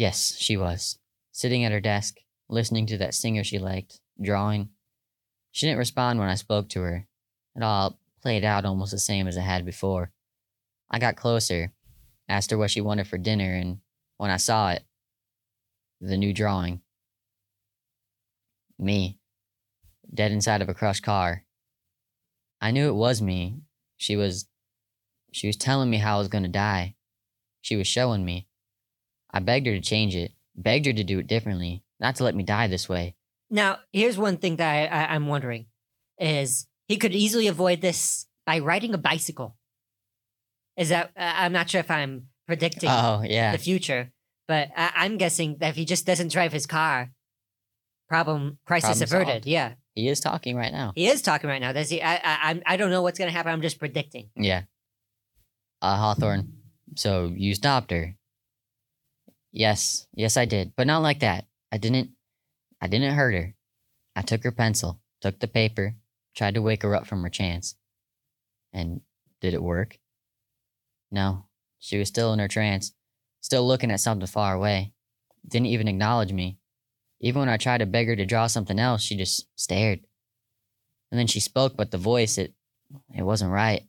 Yes, 0.00 0.34
she 0.38 0.56
was. 0.56 0.98
Sitting 1.30 1.62
at 1.62 1.72
her 1.72 1.80
desk, 1.80 2.20
listening 2.48 2.86
to 2.86 2.96
that 2.96 3.12
singer 3.12 3.44
she 3.44 3.58
liked, 3.58 4.00
drawing. 4.18 4.70
She 5.50 5.66
didn't 5.66 5.78
respond 5.78 6.18
when 6.18 6.30
I 6.30 6.36
spoke 6.36 6.70
to 6.70 6.80
her. 6.80 7.06
It 7.54 7.62
all 7.62 7.98
played 8.22 8.42
out 8.42 8.64
almost 8.64 8.92
the 8.92 8.98
same 8.98 9.28
as 9.28 9.36
it 9.36 9.42
had 9.42 9.66
before. 9.66 10.10
I 10.90 11.00
got 11.00 11.16
closer, 11.16 11.74
asked 12.30 12.50
her 12.50 12.56
what 12.56 12.70
she 12.70 12.80
wanted 12.80 13.08
for 13.08 13.18
dinner, 13.18 13.52
and 13.52 13.80
when 14.16 14.30
I 14.30 14.38
saw 14.38 14.70
it, 14.70 14.84
the 16.00 16.16
new 16.16 16.32
drawing, 16.32 16.80
me, 18.78 19.18
dead 20.14 20.32
inside 20.32 20.62
of 20.62 20.70
a 20.70 20.74
crushed 20.74 21.02
car. 21.02 21.44
I 22.58 22.70
knew 22.70 22.88
it 22.88 22.94
was 22.94 23.20
me. 23.20 23.60
She 23.98 24.16
was 24.16 24.46
she 25.30 25.46
was 25.46 25.58
telling 25.58 25.90
me 25.90 25.98
how 25.98 26.16
I 26.16 26.20
was 26.20 26.28
going 26.28 26.44
to 26.44 26.48
die. 26.48 26.94
She 27.60 27.76
was 27.76 27.86
showing 27.86 28.24
me. 28.24 28.46
I 29.32 29.40
begged 29.40 29.66
her 29.66 29.74
to 29.74 29.80
change 29.80 30.16
it, 30.16 30.32
begged 30.56 30.86
her 30.86 30.92
to 30.92 31.04
do 31.04 31.18
it 31.20 31.26
differently, 31.26 31.84
not 32.00 32.16
to 32.16 32.24
let 32.24 32.34
me 32.34 32.42
die 32.42 32.66
this 32.66 32.88
way. 32.88 33.14
Now, 33.50 33.78
here's 33.92 34.18
one 34.18 34.36
thing 34.36 34.56
that 34.56 34.70
I, 34.70 34.86
I, 35.04 35.14
I'm 35.14 35.26
wondering: 35.26 35.66
is 36.18 36.66
he 36.88 36.96
could 36.96 37.12
easily 37.14 37.46
avoid 37.46 37.80
this 37.80 38.26
by 38.46 38.58
riding 38.58 38.94
a 38.94 38.98
bicycle? 38.98 39.56
Is 40.76 40.88
that 40.90 41.10
uh, 41.16 41.32
I'm 41.36 41.52
not 41.52 41.68
sure 41.70 41.80
if 41.80 41.90
I'm 41.90 42.28
predicting 42.46 42.88
Oh, 42.90 43.22
yeah. 43.24 43.52
the 43.52 43.58
future, 43.58 44.12
but 44.48 44.70
I, 44.76 44.92
I'm 44.96 45.16
guessing 45.18 45.56
that 45.58 45.70
if 45.70 45.76
he 45.76 45.84
just 45.84 46.06
doesn't 46.06 46.32
drive 46.32 46.52
his 46.52 46.66
car, 46.66 47.10
problem 48.08 48.58
crisis 48.66 48.98
Problem 48.98 49.22
averted. 49.22 49.34
solved. 49.44 49.46
Yeah, 49.46 49.72
He 49.94 50.08
is 50.08 50.20
talking 50.20 50.56
right 50.56 50.72
now. 50.72 50.92
he 50.94 51.08
is 51.08 51.22
talking 51.22 51.48
right 51.50 51.60
now. 51.60 51.72
Does 51.72 51.90
he? 51.90 52.02
I, 52.02 52.16
I 52.24 52.62
I 52.66 52.76
don't 52.76 52.90
know 52.90 53.02
what's 53.02 53.18
gonna 53.18 53.30
happen. 53.30 53.52
I'm 53.52 53.62
just 53.62 53.78
predicting. 53.78 54.30
Yeah. 54.36 54.62
Uh, 55.82 55.96
Hawthorne, 55.96 56.52
so 56.96 57.32
you 57.34 57.54
stopped 57.54 57.90
her. 57.90 58.14
Yes, 59.52 60.06
yes, 60.14 60.36
I 60.36 60.44
did, 60.44 60.72
but 60.76 60.86
not 60.86 61.02
like 61.02 61.20
that. 61.20 61.46
I 61.72 61.78
didn't, 61.78 62.10
I 62.80 62.86
didn't 62.86 63.14
hurt 63.14 63.34
her. 63.34 63.54
I 64.14 64.22
took 64.22 64.44
her 64.44 64.52
pencil, 64.52 65.00
took 65.20 65.40
the 65.40 65.48
paper, 65.48 65.96
tried 66.34 66.54
to 66.54 66.62
wake 66.62 66.82
her 66.82 66.94
up 66.94 67.06
from 67.06 67.22
her 67.22 67.28
trance. 67.28 67.74
And 68.72 69.00
did 69.40 69.54
it 69.54 69.62
work? 69.62 69.98
No, 71.10 71.46
she 71.78 71.98
was 71.98 72.08
still 72.08 72.32
in 72.32 72.38
her 72.38 72.48
trance, 72.48 72.92
still 73.40 73.66
looking 73.66 73.90
at 73.90 74.00
something 74.00 74.26
far 74.26 74.54
away. 74.54 74.92
Didn't 75.46 75.66
even 75.66 75.88
acknowledge 75.88 76.32
me. 76.32 76.58
Even 77.20 77.40
when 77.40 77.48
I 77.48 77.56
tried 77.56 77.78
to 77.78 77.86
beg 77.86 78.06
her 78.06 78.16
to 78.16 78.26
draw 78.26 78.46
something 78.46 78.78
else, 78.78 79.02
she 79.02 79.16
just 79.16 79.46
stared. 79.56 80.00
And 81.10 81.18
then 81.18 81.26
she 81.26 81.40
spoke, 81.40 81.76
but 81.76 81.90
the 81.90 81.98
voice, 81.98 82.38
it, 82.38 82.54
it 83.14 83.22
wasn't 83.22 83.50
right. 83.50 83.82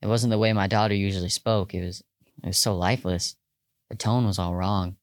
It 0.00 0.06
wasn't 0.06 0.30
the 0.30 0.38
way 0.38 0.52
my 0.52 0.66
daughter 0.66 0.94
usually 0.94 1.28
spoke. 1.28 1.74
It 1.74 1.84
was 1.84 2.02
it 2.42 2.46
was 2.46 2.58
so 2.58 2.76
lifeless. 2.76 3.36
The 3.92 3.98
tone 3.98 4.24
was 4.24 4.38
all 4.38 4.54
wrong. 4.56 4.96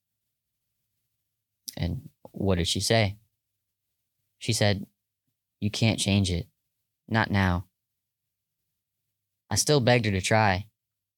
And 1.78 2.10
what 2.32 2.56
did 2.56 2.68
she 2.68 2.80
say? 2.80 3.18
She 4.40 4.52
said, 4.52 4.88
"You 5.60 5.70
can't 5.70 6.00
change 6.00 6.32
it. 6.32 6.48
Not 7.08 7.30
now." 7.30 7.68
I 9.48 9.58
still 9.58 9.80
begged 9.80 10.06
her 10.06 10.12
to 10.12 10.22
try. 10.22 10.66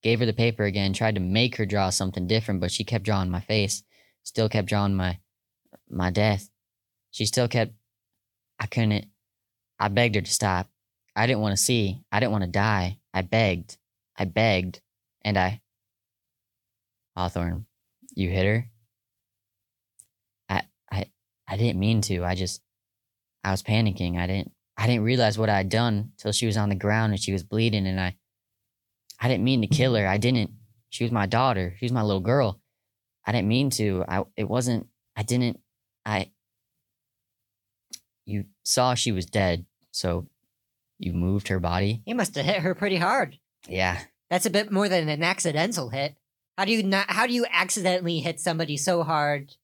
Gave 0.03 0.19
her 0.19 0.25
the 0.25 0.34
paper 0.34 0.65
again, 0.65 0.91
tried 0.91 1.15
to 1.15 1.21
make 1.21 1.55
her 1.55 1.65
draw 1.65 1.91
something 1.91 2.27
different, 2.27 2.60
but 2.60 2.73
she 2.73 2.84
kept 2.84 3.05
drawing 3.05 3.29
my 3.29 3.39
face. 3.39 3.84
Still 4.23 4.49
kept 4.49 4.67
drawing 4.67 4.95
my 4.95 5.19
my 5.89 6.10
death. 6.10 6.49
She 7.12 7.25
still 7.25 7.47
kept 7.47 7.71
I 8.60 8.65
couldn't 8.65 9.05
I 9.79 9.88
begged 9.88 10.15
her 10.15 10.21
to 10.21 10.29
stop. 10.29 10.69
I 11.15 11.25
didn't 11.25 11.41
want 11.41 11.55
to 11.55 11.63
see. 11.63 12.03
I 12.12 12.19
didn't 12.19 12.34
want 12.34 12.43
to 12.43 12.51
die. 12.51 12.99
I 13.13 13.21
begged. 13.21 13.77
I 14.17 14.25
begged. 14.25 14.81
And 15.21 15.38
I. 15.38 15.62
Hawthorne, 17.15 17.65
you 18.13 18.30
hit 18.30 18.45
her? 18.45 18.65
I 20.50 20.63
I 20.91 21.06
I 21.47 21.58
didn't 21.58 21.80
mean 21.80 22.02
to. 22.02 22.24
I 22.24 22.36
just 22.36 22.62
I 23.43 23.52
was 23.52 23.63
panicking. 23.63 24.17
I 24.17 24.28
didn't 24.28 24.52
I 24.78 24.88
didn't 24.88 25.04
realize 25.04 25.38
what 25.38 25.50
I'd 25.50 25.69
done 25.69 26.13
till 26.17 26.32
she 26.32 26.45
was 26.45 26.58
on 26.58 26.69
the 26.69 26.76
ground 26.76 27.13
and 27.13 27.21
she 27.21 27.34
was 27.34 27.43
bleeding 27.43 27.86
and 27.88 28.00
I 28.00 28.17
I 29.19 29.28
didn't 29.28 29.43
mean 29.43 29.62
to 29.62 29.67
kill 29.67 29.95
her. 29.95 30.08
I 30.08 30.17
didn't. 30.17 30.52
She 30.89 31.04
was 31.04 31.12
my 31.12 31.26
daughter. 31.26 31.76
She 31.78 31.86
was 31.86 31.91
my 31.91 32.02
little 32.02 32.21
girl. 32.21 32.60
I 33.26 33.32
didn't 33.32 33.47
mean 33.47 33.69
to. 33.71 34.04
I 34.08 34.24
it 34.36 34.50
wasn't 34.50 34.88
I 35.15 35.24
didn't 35.24 35.60
I 36.06 36.32
you 38.26 38.45
saw 38.63 38.93
she 38.93 39.12
was 39.12 39.26
dead, 39.26 39.65
so 39.91 40.28
you 40.97 41.13
moved 41.13 41.47
her 41.50 41.60
body. 41.60 42.02
He 42.06 42.13
must 42.13 42.36
have 42.36 42.45
hit 42.45 42.60
her 42.60 42.76
pretty 42.76 42.97
hard. 42.97 43.38
Yeah. 43.67 44.00
That's 44.30 44.45
a 44.45 44.52
bit 44.52 44.71
more 44.71 44.88
than 44.88 45.10
an 45.10 45.24
accidental 45.24 45.89
hit. 45.89 46.15
How 46.57 46.65
do 46.65 46.71
you 46.71 46.83
not? 46.83 47.09
How 47.09 47.27
do 47.27 47.33
you 47.33 47.45
accidentally 47.51 48.19
hit 48.19 48.39
somebody 48.39 48.77
so 48.77 49.03
hard 49.03 49.55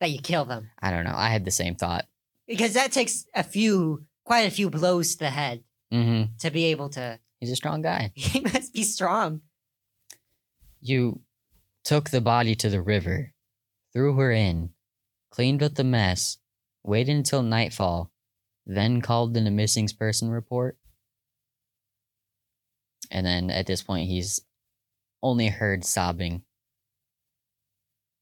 that 0.00 0.10
you 0.10 0.20
kill 0.20 0.44
them? 0.44 0.70
I 0.80 0.90
don't 0.90 1.04
know. 1.04 1.14
I 1.14 1.28
had 1.28 1.44
the 1.44 1.50
same 1.50 1.74
thought. 1.74 2.06
Because 2.46 2.74
that 2.74 2.92
takes 2.92 3.24
a 3.34 3.42
few, 3.42 4.04
quite 4.24 4.46
a 4.46 4.50
few 4.50 4.68
blows 4.70 5.12
to 5.12 5.18
the 5.20 5.30
head 5.30 5.64
Mm-hmm. 5.92 6.36
to 6.40 6.50
be 6.50 6.64
able 6.66 6.88
to. 6.90 7.18
He's 7.40 7.50
a 7.52 7.56
strong 7.56 7.80
guy. 7.82 8.10
He 8.16 8.40
must 8.40 8.72
be 8.72 8.82
strong. 8.82 9.42
You 10.80 11.20
took 11.84 12.10
the 12.10 12.20
body 12.20 12.54
to 12.56 12.68
the 12.68 12.82
river, 12.82 13.32
threw 13.92 14.14
her 14.16 14.32
in, 14.32 14.70
cleaned 15.30 15.62
up 15.62 15.74
the 15.74 15.84
mess, 15.84 16.38
waited 16.82 17.14
until 17.16 17.42
nightfall, 17.42 18.10
then 18.66 19.00
called 19.02 19.36
in 19.36 19.46
a 19.46 19.50
missing 19.50 19.88
person 19.88 20.30
report. 20.30 20.76
And 23.10 23.24
then 23.26 23.50
at 23.50 23.66
this 23.66 23.82
point, 23.82 24.08
he's 24.08 24.40
only 25.24 25.48
heard 25.48 25.84
sobbing. 25.84 26.42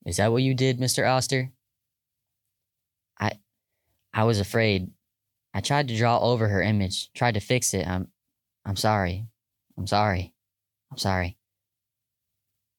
Is 0.06 0.16
that 0.16 0.32
what 0.32 0.42
you 0.42 0.54
did, 0.54 0.78
Mr. 0.78 1.06
Oster? 1.06 1.52
I 3.20 3.32
I 4.14 4.24
was 4.24 4.40
afraid. 4.40 4.90
I 5.52 5.60
tried 5.60 5.88
to 5.88 5.96
draw 5.96 6.18
over 6.20 6.48
her 6.48 6.62
image, 6.62 7.12
tried 7.12 7.34
to 7.34 7.40
fix 7.40 7.74
it. 7.74 7.86
I'm 7.86 8.08
I'm 8.64 8.76
sorry. 8.76 9.26
I'm 9.76 9.86
sorry. 9.86 10.32
I'm 10.90 10.98
sorry. 10.98 11.36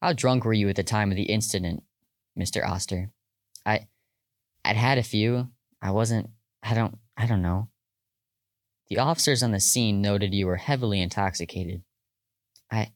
How 0.01 0.13
drunk 0.13 0.45
were 0.45 0.53
you 0.53 0.69
at 0.69 0.75
the 0.75 0.83
time 0.83 1.11
of 1.11 1.17
the 1.17 1.23
incident, 1.23 1.83
Mr. 2.37 2.65
Oster? 2.65 3.11
I 3.65 3.87
I'd 4.65 4.77
had 4.77 4.97
a 4.97 5.03
few. 5.03 5.49
I 5.81 5.91
wasn't 5.91 6.29
I 6.63 6.73
don't 6.73 6.97
I 7.17 7.27
don't 7.27 7.41
know. 7.41 7.69
The 8.89 8.99
officers 8.99 9.43
on 9.43 9.51
the 9.51 9.59
scene 9.59 10.01
noted 10.01 10.33
you 10.33 10.47
were 10.47 10.57
heavily 10.57 11.01
intoxicated. 11.01 11.83
I 12.71 12.91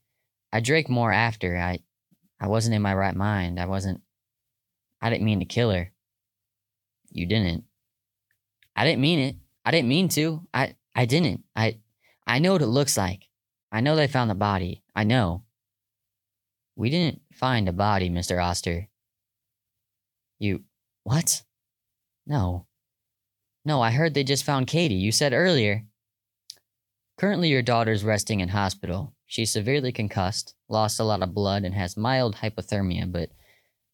I 0.51 0.59
drank 0.59 0.89
more 0.89 1.11
after. 1.11 1.57
I 1.57 1.79
I 2.39 2.47
wasn't 2.47 2.75
in 2.75 2.81
my 2.81 2.93
right 2.93 3.15
mind. 3.15 3.59
I 3.59 3.65
wasn't 3.65 4.01
I 5.01 5.09
didn't 5.09 5.25
mean 5.25 5.39
to 5.39 5.45
kill 5.45 5.71
her. 5.71 5.91
You 7.11 7.25
didn't. 7.25 7.63
I 8.75 8.85
didn't 8.85 9.01
mean 9.01 9.19
it. 9.19 9.35
I 9.65 9.71
didn't 9.71 9.89
mean 9.89 10.09
to. 10.09 10.47
I 10.53 10.75
I 10.95 11.05
didn't. 11.05 11.43
I 11.55 11.79
I 12.25 12.39
know 12.39 12.53
what 12.53 12.61
it 12.61 12.67
looks 12.67 12.97
like. 12.97 13.23
I 13.71 13.81
know 13.81 13.95
they 13.95 14.07
found 14.07 14.29
the 14.29 14.35
body. 14.35 14.83
I 14.95 15.03
know. 15.03 15.43
We 16.75 16.89
didn't 16.89 17.21
find 17.33 17.67
a 17.67 17.73
body, 17.73 18.09
Mr. 18.09 18.41
Oster. 18.43 18.87
You 20.39 20.63
what? 21.03 21.43
No. 22.25 22.67
No, 23.65 23.81
I 23.81 23.91
heard 23.91 24.13
they 24.13 24.23
just 24.23 24.45
found 24.45 24.67
Katie. 24.67 24.95
You 24.95 25.11
said 25.11 25.33
earlier. 25.33 25.85
Currently, 27.17 27.49
your 27.49 27.63
daughter's 27.63 28.03
resting 28.03 28.39
in 28.39 28.49
hospital. 28.49 29.13
She's 29.27 29.51
severely 29.51 29.91
concussed, 29.91 30.55
lost 30.69 30.99
a 30.99 31.03
lot 31.03 31.21
of 31.21 31.33
blood, 31.33 31.65
and 31.65 31.75
has 31.75 31.97
mild 31.97 32.37
hypothermia, 32.37 33.11
but 33.11 33.29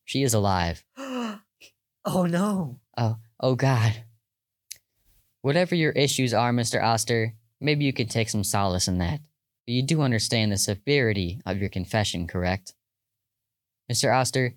she 0.05 0.21
is 0.21 0.33
alive. 0.33 0.85
oh 0.97 1.39
no. 2.05 2.79
Oh 2.95 3.17
oh 3.39 3.55
God. 3.55 4.03
Whatever 5.41 5.75
your 5.75 5.91
issues 5.91 6.33
are, 6.33 6.53
Mr. 6.53 6.81
Oster, 6.81 7.33
maybe 7.59 7.83
you 7.83 7.91
could 7.91 8.09
take 8.09 8.29
some 8.29 8.43
solace 8.43 8.87
in 8.87 8.99
that. 8.99 9.19
But 9.65 9.73
you 9.73 9.81
do 9.81 10.01
understand 10.01 10.51
the 10.51 10.57
severity 10.57 11.41
of 11.45 11.57
your 11.57 11.69
confession, 11.69 12.27
correct? 12.27 12.73
Mr. 13.91 14.13
Oster, 14.15 14.53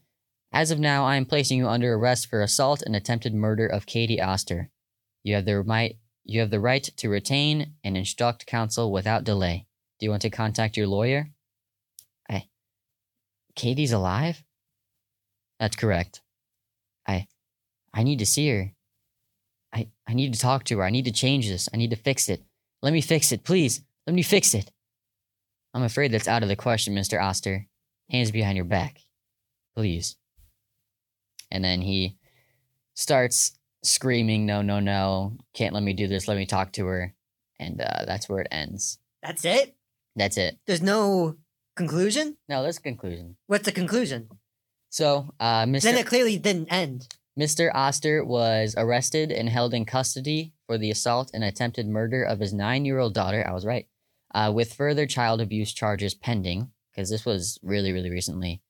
as 0.52 0.70
of 0.70 0.78
now, 0.78 1.04
I 1.04 1.16
am 1.16 1.24
placing 1.24 1.58
you 1.58 1.68
under 1.68 1.94
arrest 1.94 2.28
for 2.28 2.42
assault 2.42 2.82
and 2.82 2.94
attempted 2.94 3.34
murder 3.34 3.66
of 3.66 3.86
Katie 3.86 4.20
Oster. 4.20 4.70
You 5.22 5.34
have 5.34 5.44
the 5.44 5.60
right 5.60 5.96
you 6.28 6.40
have 6.40 6.50
the 6.50 6.60
right 6.60 6.82
to 6.82 7.08
retain 7.08 7.74
and 7.84 7.96
instruct 7.96 8.46
counsel 8.46 8.90
without 8.90 9.22
delay. 9.22 9.66
Do 9.98 10.06
you 10.06 10.10
want 10.10 10.22
to 10.22 10.30
contact 10.30 10.76
your 10.76 10.86
lawyer? 10.86 11.30
I 12.28 12.48
Katie's 13.54 13.92
alive? 13.92 14.42
That's 15.58 15.76
correct. 15.76 16.22
I 17.06 17.26
I 17.92 18.02
need 18.02 18.18
to 18.18 18.26
see 18.26 18.48
her. 18.50 18.72
I 19.72 19.88
I 20.06 20.14
need 20.14 20.34
to 20.34 20.40
talk 20.40 20.64
to 20.64 20.78
her. 20.78 20.84
I 20.84 20.90
need 20.90 21.06
to 21.06 21.12
change 21.12 21.48
this. 21.48 21.68
I 21.72 21.76
need 21.76 21.90
to 21.90 21.96
fix 21.96 22.28
it. 22.28 22.42
Let 22.82 22.92
me 22.92 23.00
fix 23.00 23.32
it, 23.32 23.44
please. 23.44 23.82
Let 24.06 24.14
me 24.14 24.22
fix 24.22 24.54
it. 24.54 24.70
I'm 25.74 25.82
afraid 25.82 26.12
that's 26.12 26.28
out 26.28 26.42
of 26.42 26.48
the 26.48 26.56
question, 26.56 26.94
Mr. 26.94 27.22
Oster. 27.22 27.66
Hands 28.10 28.30
behind 28.30 28.56
your 28.56 28.64
back. 28.64 29.00
Please. 29.74 30.16
And 31.50 31.62
then 31.62 31.82
he 31.82 32.16
starts 32.94 33.58
screaming, 33.82 34.46
No, 34.46 34.62
no, 34.62 34.80
no. 34.80 35.36
Can't 35.54 35.74
let 35.74 35.82
me 35.82 35.92
do 35.92 36.06
this. 36.06 36.28
Let 36.28 36.36
me 36.36 36.46
talk 36.46 36.72
to 36.72 36.86
her. 36.86 37.14
And 37.58 37.80
uh, 37.80 38.04
that's 38.06 38.28
where 38.28 38.40
it 38.40 38.48
ends. 38.50 38.98
That's 39.22 39.44
it? 39.44 39.75
That's 40.16 40.38
it. 40.38 40.58
There's 40.66 40.82
no 40.82 41.36
conclusion? 41.76 42.38
No, 42.48 42.62
there's 42.62 42.78
a 42.78 42.82
conclusion. 42.82 43.36
What's 43.46 43.66
the 43.66 43.72
conclusion? 43.72 44.28
So, 44.88 45.34
uh, 45.38 45.64
Mr. 45.64 45.82
Then 45.82 45.98
it 45.98 46.06
clearly 46.06 46.38
didn't 46.38 46.72
end. 46.72 47.14
Mr. 47.38 47.70
Oster 47.74 48.24
was 48.24 48.74
arrested 48.78 49.30
and 49.30 49.48
held 49.48 49.74
in 49.74 49.84
custody 49.84 50.54
for 50.66 50.78
the 50.78 50.90
assault 50.90 51.30
and 51.34 51.44
attempted 51.44 51.86
murder 51.86 52.22
of 52.22 52.40
his 52.40 52.54
nine 52.54 52.86
year 52.86 52.98
old 52.98 53.12
daughter. 53.12 53.46
I 53.46 53.52
was 53.52 53.66
right. 53.66 53.86
Uh, 54.34 54.50
with 54.54 54.72
further 54.72 55.06
child 55.06 55.40
abuse 55.40 55.72
charges 55.72 56.14
pending, 56.14 56.70
because 56.90 57.10
this 57.10 57.26
was 57.26 57.58
really, 57.62 57.92
really 57.92 58.10
recently. 58.10 58.62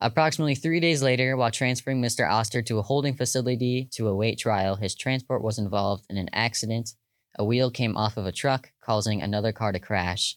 Approximately 0.00 0.54
three 0.54 0.78
days 0.78 1.02
later, 1.02 1.36
while 1.36 1.50
transferring 1.50 2.02
Mr. 2.02 2.30
Oster 2.30 2.62
to 2.62 2.78
a 2.78 2.82
holding 2.82 3.14
facility 3.14 3.88
to 3.92 4.08
await 4.08 4.38
trial, 4.38 4.76
his 4.76 4.94
transport 4.94 5.42
was 5.42 5.58
involved 5.58 6.04
in 6.10 6.16
an 6.16 6.28
accident. 6.32 6.90
A 7.38 7.44
wheel 7.44 7.70
came 7.70 7.96
off 7.96 8.16
of 8.16 8.26
a 8.26 8.32
truck, 8.32 8.72
causing 8.80 9.20
another 9.22 9.52
car 9.52 9.72
to 9.72 9.80
crash. 9.80 10.36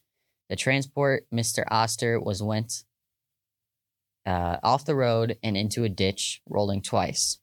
The 0.49 0.55
transport, 0.55 1.25
Mr. 1.33 1.63
Oster, 1.69 2.19
was 2.19 2.41
went 2.41 2.83
uh, 4.25 4.57
off 4.63 4.85
the 4.85 4.95
road 4.95 5.37
and 5.43 5.55
into 5.55 5.83
a 5.83 5.89
ditch, 5.89 6.41
rolling 6.49 6.81
twice. 6.81 7.39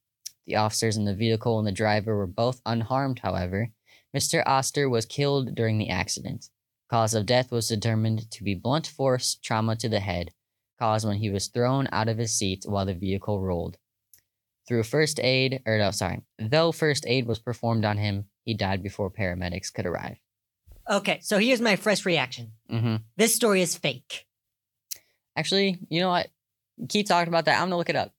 The 0.47 0.57
officers 0.57 0.97
in 0.97 1.05
the 1.05 1.15
vehicle 1.15 1.59
and 1.59 1.67
the 1.67 1.73
driver 1.73 2.17
were 2.17 2.27
both 2.27 2.61
unharmed, 2.67 3.21
however. 3.21 3.71
Mr. 4.17 4.43
Oster 4.47 4.89
was 4.89 5.07
killed 5.07 5.55
during 5.55 5.79
the 5.79 5.91
accident. 5.91 6.49
Cause 6.89 7.15
of 7.15 7.27
death 7.27 7.51
was 7.51 7.69
determined 7.69 8.31
to 8.31 8.45
be 8.45 8.55
blunt 8.55 8.87
force 8.87 9.37
trauma 9.43 9.77
to 9.77 9.89
the 9.89 10.01
head, 10.01 10.31
caused 10.79 11.07
when 11.07 11.17
he 11.19 11.31
was 11.31 11.49
thrown 11.49 11.89
out 11.91 12.09
of 12.09 12.19
his 12.19 12.33
seat 12.33 12.65
while 12.67 12.87
the 12.87 12.95
vehicle 12.95 13.41
rolled. 13.41 13.77
Through 14.69 14.85
first 14.85 15.21
aid, 15.21 15.63
or 15.67 15.79
no, 15.79 15.91
sorry, 15.91 16.23
though 16.39 16.73
first 16.73 17.05
aid 17.07 17.27
was 17.27 17.39
performed 17.39 17.85
on 17.85 17.99
him, 17.99 18.27
he 18.45 18.55
died 18.55 18.83
before 18.83 19.11
paramedics 19.11 19.73
could 19.73 19.87
arrive. 19.87 20.19
Okay, 20.89 21.19
so 21.23 21.39
here's 21.39 21.61
my 21.61 21.77
first 21.77 22.05
reaction. 22.07 22.53
Mm-hmm. 22.71 22.97
This 23.17 23.35
story 23.35 23.61
is 23.61 23.77
fake. 23.77 24.27
Actually, 25.37 25.79
you 25.89 26.01
know 26.01 26.09
what? 26.09 26.29
Keep 26.89 27.07
talking 27.07 27.29
about 27.29 27.47
that. 27.47 27.55
I'm 27.61 27.67
gonna 27.67 27.77
look 27.77 27.91
it 27.91 27.97
up. 27.97 28.13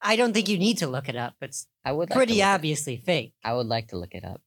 I 0.00 0.16
don't 0.16 0.32
think 0.32 0.48
you 0.48 0.58
need 0.58 0.78
to 0.78 0.86
look 0.86 1.08
it 1.08 1.16
up. 1.16 1.34
It's 1.40 1.66
I 1.84 1.92
would 1.92 2.10
like 2.10 2.16
pretty 2.16 2.42
obviously 2.42 2.96
fake. 2.96 3.32
I 3.42 3.54
would 3.54 3.66
like 3.66 3.88
to 3.88 3.98
look 3.98 4.14
it 4.14 4.24
up. 4.24 4.40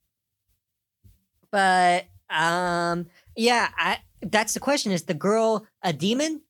But 1.51 2.05
um 2.29 3.07
yeah, 3.35 3.69
I 3.77 3.99
that's 4.21 4.53
the 4.53 4.59
question. 4.59 4.91
Is 4.91 5.03
the 5.03 5.13
girl 5.13 5.65
a 5.83 5.93
demon? 5.93 6.41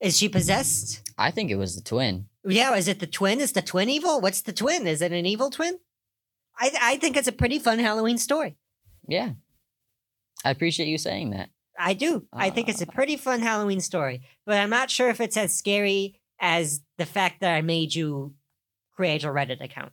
Is 0.00 0.18
she 0.18 0.28
possessed? 0.28 1.08
I 1.16 1.30
think 1.30 1.50
it 1.50 1.56
was 1.56 1.76
the 1.76 1.82
twin. 1.82 2.26
Yeah, 2.44 2.74
is 2.74 2.88
it 2.88 2.98
the 2.98 3.06
twin? 3.06 3.40
Is 3.40 3.52
the 3.52 3.62
twin 3.62 3.88
evil? 3.88 4.20
What's 4.20 4.42
the 4.42 4.52
twin? 4.52 4.86
Is 4.86 5.00
it 5.00 5.12
an 5.12 5.26
evil 5.26 5.50
twin? 5.50 5.78
I 6.58 6.72
I 6.80 6.96
think 6.96 7.16
it's 7.16 7.28
a 7.28 7.32
pretty 7.32 7.58
fun 7.58 7.78
Halloween 7.78 8.18
story. 8.18 8.56
Yeah. 9.06 9.32
I 10.44 10.50
appreciate 10.50 10.88
you 10.88 10.98
saying 10.98 11.30
that. 11.30 11.50
I 11.78 11.94
do. 11.94 12.26
I 12.32 12.50
think 12.50 12.68
it's 12.68 12.82
a 12.82 12.86
pretty 12.86 13.16
fun 13.16 13.40
Halloween 13.40 13.80
story, 13.80 14.22
but 14.46 14.58
I'm 14.58 14.70
not 14.70 14.90
sure 14.90 15.08
if 15.08 15.20
it's 15.20 15.36
as 15.36 15.54
scary 15.54 16.20
as 16.40 16.80
the 16.98 17.06
fact 17.06 17.40
that 17.40 17.54
I 17.54 17.60
made 17.62 17.94
you 17.94 18.34
create 18.94 19.24
a 19.24 19.28
Reddit 19.28 19.62
account. 19.62 19.92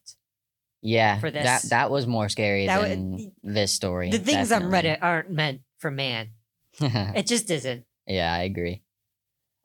Yeah. 0.82 1.20
For 1.20 1.32
this. 1.32 1.44
that 1.44 1.70
that 1.70 1.92
was 1.92 2.06
more 2.08 2.30
scary 2.30 2.68
That 2.68 2.82
than 2.82 3.32
this 3.44 3.74
story. 3.74 4.12
The 4.12 4.20
things 4.20 4.52
on 4.52 4.70
definitely. 4.70 4.90
Reddit 4.92 4.98
aren't 5.02 5.32
meant 5.32 5.62
for 5.80 5.90
man. 5.92 6.30
It 6.82 7.26
just 7.28 7.50
isn't. 7.52 7.86
yeah, 8.08 8.32
I 8.34 8.44
agree. 8.44 8.84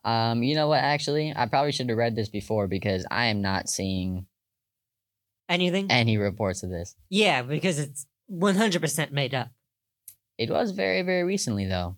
Um, 0.05 0.43
you 0.43 0.55
know 0.55 0.69
what? 0.69 0.81
Actually, 0.81 1.33
I 1.35 1.47
probably 1.47 1.73
should 1.73 1.89
have 1.89 1.97
read 1.99 2.15
this 2.17 2.29
before 2.29 2.67
because 2.69 3.07
I 3.11 3.27
am 3.27 3.41
not 3.43 3.69
seeing 3.69 4.27
Anything? 5.49 5.91
any 5.91 6.17
reports 6.17 6.63
of 6.63 6.71
this. 6.71 6.95
yeah, 7.11 7.43
because 7.43 7.79
it's 7.79 8.07
100% 8.33 9.13
made 9.13 9.35
up. 9.35 9.51
It 10.39 10.51
was 10.51 10.73
very, 10.73 11.03
very 11.03 11.25
recently 11.25 11.67
though. 11.67 11.97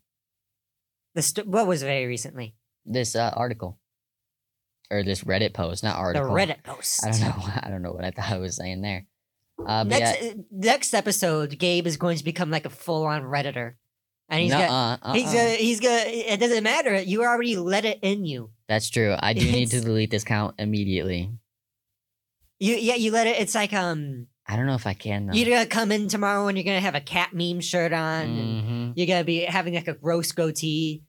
The 1.15 1.23
st- 1.23 1.47
what 1.47 1.67
was 1.67 1.83
very 1.83 2.07
recently? 2.07 2.55
This 2.85 3.17
uh, 3.17 3.33
article 3.35 3.79
or 4.91 5.03
this 5.03 5.25
Reddit 5.25 5.55
post, 5.55 5.83
not 5.83 5.97
article. 5.97 6.29
The. 6.29 6.35
Reddit 6.35 6.63
post. 6.63 7.05
I 7.07 7.11
don't 7.11 7.21
know. 7.21 7.45
I 7.63 7.69
don't 7.71 7.83
know 7.83 7.93
what 7.93 8.05
I 8.05 8.11
thought 8.11 8.31
I 8.33 8.39
was 8.39 8.57
saying 8.57 8.83
there. 8.83 9.07
Uh, 9.65 9.85
Next, 9.85 10.23
yeah, 10.23 10.31
uh, 10.31 10.35
next 10.51 10.93
episode, 10.93 11.59
Gabe 11.59 11.87
is 11.87 11.97
going 11.97 12.19
to 12.19 12.25
become 12.25 12.51
like 12.51 12.67
a 12.67 12.71
full-on 12.71 13.23
redditor, 13.23 13.75
and 14.29 14.43
he's 14.43 14.53
got 14.53 15.01
nuh-uh, 15.03 15.13
he's 15.15 15.29
uh-uh. 15.29 15.33
gonna 15.33 15.51
he's 15.55 15.81
gonna. 15.81 16.03
It 16.07 16.39
doesn't 16.41 16.63
matter. 16.63 17.01
You 17.01 17.25
already 17.25 17.57
let 17.57 17.87
it 17.87 17.99
in 18.03 18.27
you. 18.27 18.51
That's 18.69 18.91
true. 18.91 19.17
I 19.19 19.33
do 19.33 19.51
need 19.51 19.71
to 19.71 19.81
delete 19.81 20.11
this 20.11 20.25
count 20.25 20.57
immediately. 20.59 21.31
You 22.59 22.75
yeah. 22.75 22.97
You 22.97 23.13
let 23.13 23.27
it. 23.27 23.41
It's 23.41 23.55
like 23.55 23.73
um. 23.73 24.27
I 24.49 24.57
don't 24.57 24.67
know 24.67 24.75
if 24.75 24.87
I 24.87 24.95
can 24.95 25.27
though. 25.27 25.33
You're 25.35 25.51
gonna 25.57 25.67
come 25.67 25.91
in 25.91 26.09
tomorrow 26.09 26.47
and 26.47 26.57
you're 26.57 26.65
gonna 26.65 26.81
have 26.81 26.95
a 26.95 27.01
cat 27.01 27.33
meme 27.33 27.61
shirt 27.61 27.93
on. 27.93 28.27
Mhm. 28.29 28.93
you're 28.97 29.07
gonna 29.07 29.25
be 29.25 29.41
having 29.41 29.75
like 29.75 29.89
a 29.89 29.95
gross 29.95 30.33
goatee. 30.33 31.03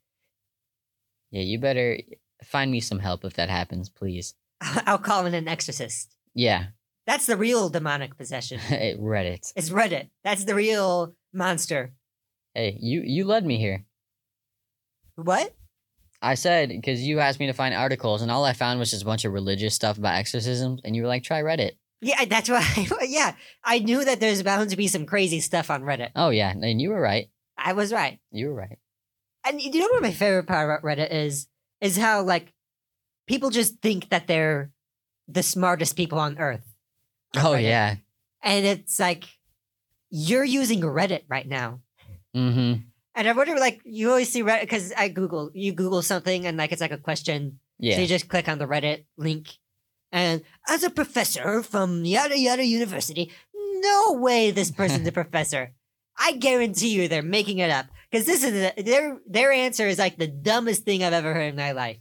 Yeah, 1.31 1.41
you 1.43 1.59
better 1.59 1.99
find 2.43 2.71
me 2.71 2.79
some 2.79 2.99
help 2.99 3.25
if 3.25 3.33
that 3.33 3.49
happens, 3.49 3.89
please. 3.89 4.33
I'll 4.61 4.97
call 4.97 5.25
in 5.25 5.33
an 5.33 5.47
exorcist. 5.47 6.15
Yeah, 6.33 6.67
That's 7.05 7.25
the 7.25 7.37
real 7.37 7.69
demonic 7.69 8.17
possession. 8.17 8.59
Hey, 8.67 8.95
Reddit. 8.99 9.51
It's 9.55 9.69
Reddit. 9.69 10.09
That's 10.23 10.43
the 10.45 10.55
real 10.55 11.15
monster. 11.33 11.93
Hey, 12.53 12.77
you 12.79 13.01
you 13.05 13.23
led 13.25 13.45
me 13.45 13.57
here. 13.59 13.85
What? 15.15 15.53
I 16.21 16.33
said 16.35 16.69
because 16.69 17.01
you 17.03 17.19
asked 17.19 17.39
me 17.39 17.45
to 17.47 17.53
find 17.53 17.73
articles, 17.75 18.21
and 18.23 18.31
all 18.31 18.43
I 18.45 18.53
found 18.53 18.79
was 18.79 18.89
just 18.91 19.03
a 19.03 19.05
bunch 19.05 19.25
of 19.25 19.33
religious 19.33 19.75
stuff 19.75 19.97
about 19.99 20.15
exorcisms, 20.15 20.81
and 20.83 20.95
you 20.95 21.03
were 21.03 21.07
like, 21.07 21.23
"Try 21.23 21.41
Reddit." 21.41 21.73
Yeah, 22.01 22.25
that's 22.25 22.49
why. 22.49 22.87
yeah, 23.07 23.33
I 23.63 23.79
knew 23.79 24.05
that 24.05 24.19
there's 24.19 24.43
bound 24.43 24.69
to 24.69 24.77
be 24.77 24.87
some 24.87 25.05
crazy 25.05 25.39
stuff 25.39 25.71
on 25.71 25.83
Reddit. 25.83 26.11
Oh 26.15 26.29
yeah, 26.29 26.51
and 26.51 26.81
you 26.81 26.89
were 26.89 27.01
right. 27.01 27.29
I 27.57 27.73
was 27.73 27.91
right. 27.91 28.19
You 28.31 28.47
were 28.47 28.53
right. 28.53 28.77
And 29.45 29.61
you 29.61 29.79
know 29.79 29.87
what 29.91 30.03
my 30.03 30.11
favorite 30.11 30.47
part 30.47 30.69
about 30.69 30.83
Reddit 30.83 31.11
is? 31.11 31.47
Is 31.81 31.97
how 31.97 32.21
like 32.21 32.53
people 33.27 33.49
just 33.49 33.79
think 33.81 34.09
that 34.09 34.27
they're 34.27 34.71
the 35.27 35.43
smartest 35.43 35.95
people 35.95 36.19
on 36.19 36.37
earth. 36.37 36.65
Oh 37.35 37.51
Reddit. 37.51 37.63
yeah. 37.63 37.95
And 38.43 38.65
it's 38.65 38.99
like 38.99 39.25
you're 40.09 40.43
using 40.43 40.81
Reddit 40.81 41.23
right 41.27 41.47
now. 41.47 41.81
Mm-hmm. 42.35 42.81
And 43.15 43.27
I 43.27 43.31
wonder, 43.31 43.57
like, 43.57 43.81
you 43.83 44.09
always 44.09 44.31
see 44.31 44.43
Reddit 44.43 44.61
because 44.61 44.93
I 44.95 45.09
Google, 45.09 45.49
you 45.53 45.71
Google 45.71 46.03
something 46.03 46.45
and 46.45 46.55
like 46.55 46.71
it's 46.71 46.81
like 46.81 46.91
a 46.91 46.99
question. 46.99 47.59
Yeah. 47.79 47.95
So 47.95 48.01
you 48.01 48.07
just 48.07 48.29
click 48.29 48.47
on 48.47 48.59
the 48.59 48.67
Reddit 48.67 49.05
link. 49.17 49.49
And 50.11 50.41
as 50.67 50.83
a 50.83 50.89
professor 50.89 51.61
from 51.63 52.05
yada 52.05 52.37
yada 52.39 52.65
university, 52.65 53.31
no 53.53 54.13
way 54.13 54.51
this 54.51 54.71
person's 54.71 55.07
a 55.07 55.11
professor. 55.23 55.73
I 56.17 56.33
guarantee 56.33 56.89
you 56.89 57.07
they're 57.07 57.21
making 57.21 57.59
it 57.59 57.69
up 57.69 57.87
because 58.09 58.25
this 58.25 58.43
is 58.43 58.51
the, 58.51 58.83
their 58.83 59.19
their 59.27 59.51
answer 59.51 59.87
is 59.87 59.99
like 59.99 60.17
the 60.17 60.27
dumbest 60.27 60.83
thing 60.83 61.03
I've 61.03 61.13
ever 61.13 61.33
heard 61.33 61.49
in 61.49 61.55
my 61.55 61.73
life. 61.73 61.97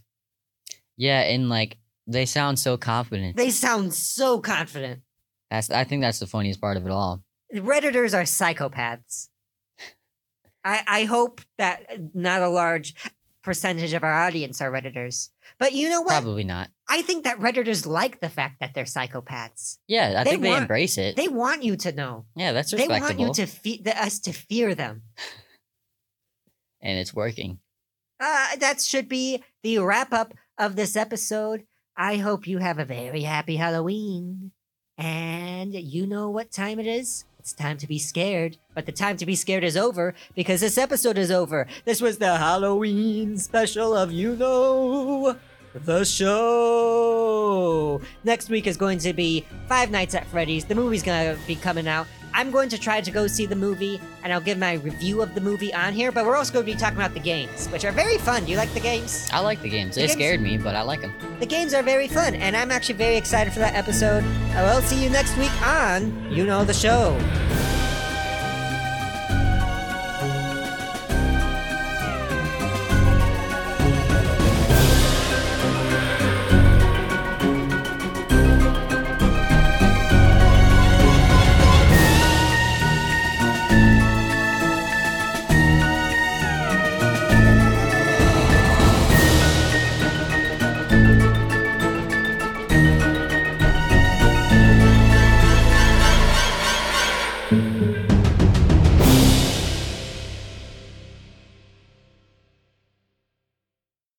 Yeah, 0.95 1.21
and 1.21 1.49
like 1.49 1.77
they 2.07 2.25
sound 2.25 2.57
so 2.59 2.77
confident. 2.77 3.35
They 3.35 3.51
sound 3.51 3.93
so 3.93 4.39
confident. 4.39 5.01
That's 5.51 5.69
I 5.69 5.83
think 5.83 6.01
that's 6.01 6.19
the 6.19 6.27
funniest 6.27 6.61
part 6.61 6.77
of 6.77 6.85
it 6.85 6.91
all. 6.91 7.23
Redditors 7.53 8.13
are 8.13 8.23
psychopaths. 8.23 9.29
I 10.63 10.83
I 10.87 11.03
hope 11.03 11.41
that 11.57 12.15
not 12.15 12.41
a 12.41 12.49
large 12.49 12.95
percentage 13.43 13.93
of 13.93 14.03
our 14.03 14.13
audience 14.13 14.61
are 14.61 14.71
Redditors. 14.71 15.29
But 15.59 15.73
you 15.73 15.89
know 15.89 16.01
what? 16.01 16.09
Probably 16.11 16.43
not. 16.43 16.69
I 16.87 17.01
think 17.01 17.23
that 17.23 17.39
Redditors 17.39 17.85
like 17.87 18.19
the 18.21 18.29
fact 18.29 18.59
that 18.59 18.73
they're 18.75 18.83
psychopaths. 18.85 19.77
Yeah, 19.87 20.13
I 20.19 20.23
They 20.23 20.29
think 20.31 20.43
they 20.43 20.49
want- 20.49 20.61
embrace 20.63 20.97
it. 20.97 21.15
They 21.15 21.27
want 21.27 21.63
you 21.63 21.75
to 21.77 21.91
know. 21.91 22.25
yeah, 22.35 22.51
that's 22.51 22.71
respectable. 22.73 23.07
They 23.07 23.15
want 23.25 23.37
you 23.37 23.45
to 23.45 23.51
fe- 23.51 23.81
the, 23.83 23.99
us 23.99 24.19
to 24.19 24.33
fear 24.33 24.75
them. 24.75 25.01
and 26.81 26.99
it's 26.99 27.13
working. 27.13 27.59
Uh, 28.19 28.55
that 28.59 28.81
should 28.81 29.07
be 29.09 29.43
the 29.63 29.79
wrap 29.79 30.13
up 30.13 30.33
of 30.57 30.75
this 30.75 30.95
episode. 30.95 31.63
I 31.95 32.17
hope 32.17 32.47
you 32.47 32.59
have 32.59 32.79
a 32.79 32.85
very 32.85 33.21
happy 33.21 33.55
Halloween. 33.57 34.51
And 34.97 35.73
you 35.73 36.07
know 36.07 36.29
what 36.29 36.51
time 36.51 36.79
it 36.79 36.87
is? 36.87 37.25
It's 37.47 37.53
time 37.53 37.77
to 37.77 37.87
be 37.87 37.97
scared. 37.97 38.57
But 38.75 38.85
the 38.85 38.91
time 38.91 39.15
to 39.15 39.25
be 39.25 39.33
scared 39.33 39.63
is 39.63 39.77
over 39.77 40.13
because 40.35 40.59
this 40.59 40.77
episode 40.77 41.17
is 41.17 41.31
over. 41.31 41.65
This 41.85 42.01
was 42.01 42.17
the 42.17 42.35
Halloween 42.35 43.37
special 43.37 43.95
of 43.95 44.11
You 44.11 44.35
Know 44.35 45.37
the 45.73 46.03
Show. 46.03 48.01
Next 48.25 48.49
week 48.49 48.67
is 48.67 48.75
going 48.75 48.97
to 48.97 49.13
be 49.13 49.45
Five 49.69 49.91
Nights 49.91 50.13
at 50.13 50.27
Freddy's. 50.27 50.65
The 50.65 50.75
movie's 50.75 51.03
going 51.03 51.37
to 51.37 51.41
be 51.47 51.55
coming 51.55 51.87
out. 51.87 52.05
I'm 52.33 52.51
going 52.51 52.69
to 52.69 52.77
try 52.77 53.01
to 53.01 53.11
go 53.11 53.27
see 53.27 53.45
the 53.45 53.55
movie 53.55 53.99
and 54.23 54.31
I'll 54.31 54.41
give 54.41 54.57
my 54.57 54.73
review 54.73 55.21
of 55.21 55.33
the 55.35 55.41
movie 55.41 55.73
on 55.73 55.93
here, 55.93 56.11
but 56.11 56.25
we're 56.25 56.35
also 56.35 56.53
going 56.53 56.65
to 56.65 56.71
be 56.71 56.77
talking 56.77 56.97
about 56.97 57.13
the 57.13 57.19
games, 57.19 57.67
which 57.67 57.83
are 57.85 57.91
very 57.91 58.17
fun. 58.19 58.45
Do 58.45 58.51
you 58.51 58.57
like 58.57 58.73
the 58.73 58.79
games? 58.79 59.27
I 59.31 59.39
like 59.39 59.61
the 59.61 59.69
games. 59.69 59.95
The 59.95 60.01
They 60.01 60.07
games- 60.07 60.13
scared 60.17 60.41
me, 60.41 60.57
but 60.57 60.75
I 60.75 60.81
like 60.81 61.01
them. 61.01 61.13
The 61.39 61.45
games 61.45 61.73
are 61.73 61.83
very 61.83 62.07
fun, 62.07 62.35
and 62.35 62.55
I'm 62.55 62.71
actually 62.71 62.95
very 62.95 63.15
excited 63.17 63.53
for 63.53 63.59
that 63.59 63.75
episode. 63.75 64.23
I 64.55 64.63
will 64.63 64.81
see 64.81 65.03
you 65.03 65.09
next 65.09 65.35
week 65.37 65.51
on 65.65 66.31
You 66.31 66.45
Know 66.45 66.63
the 66.63 66.73
Show. 66.73 67.17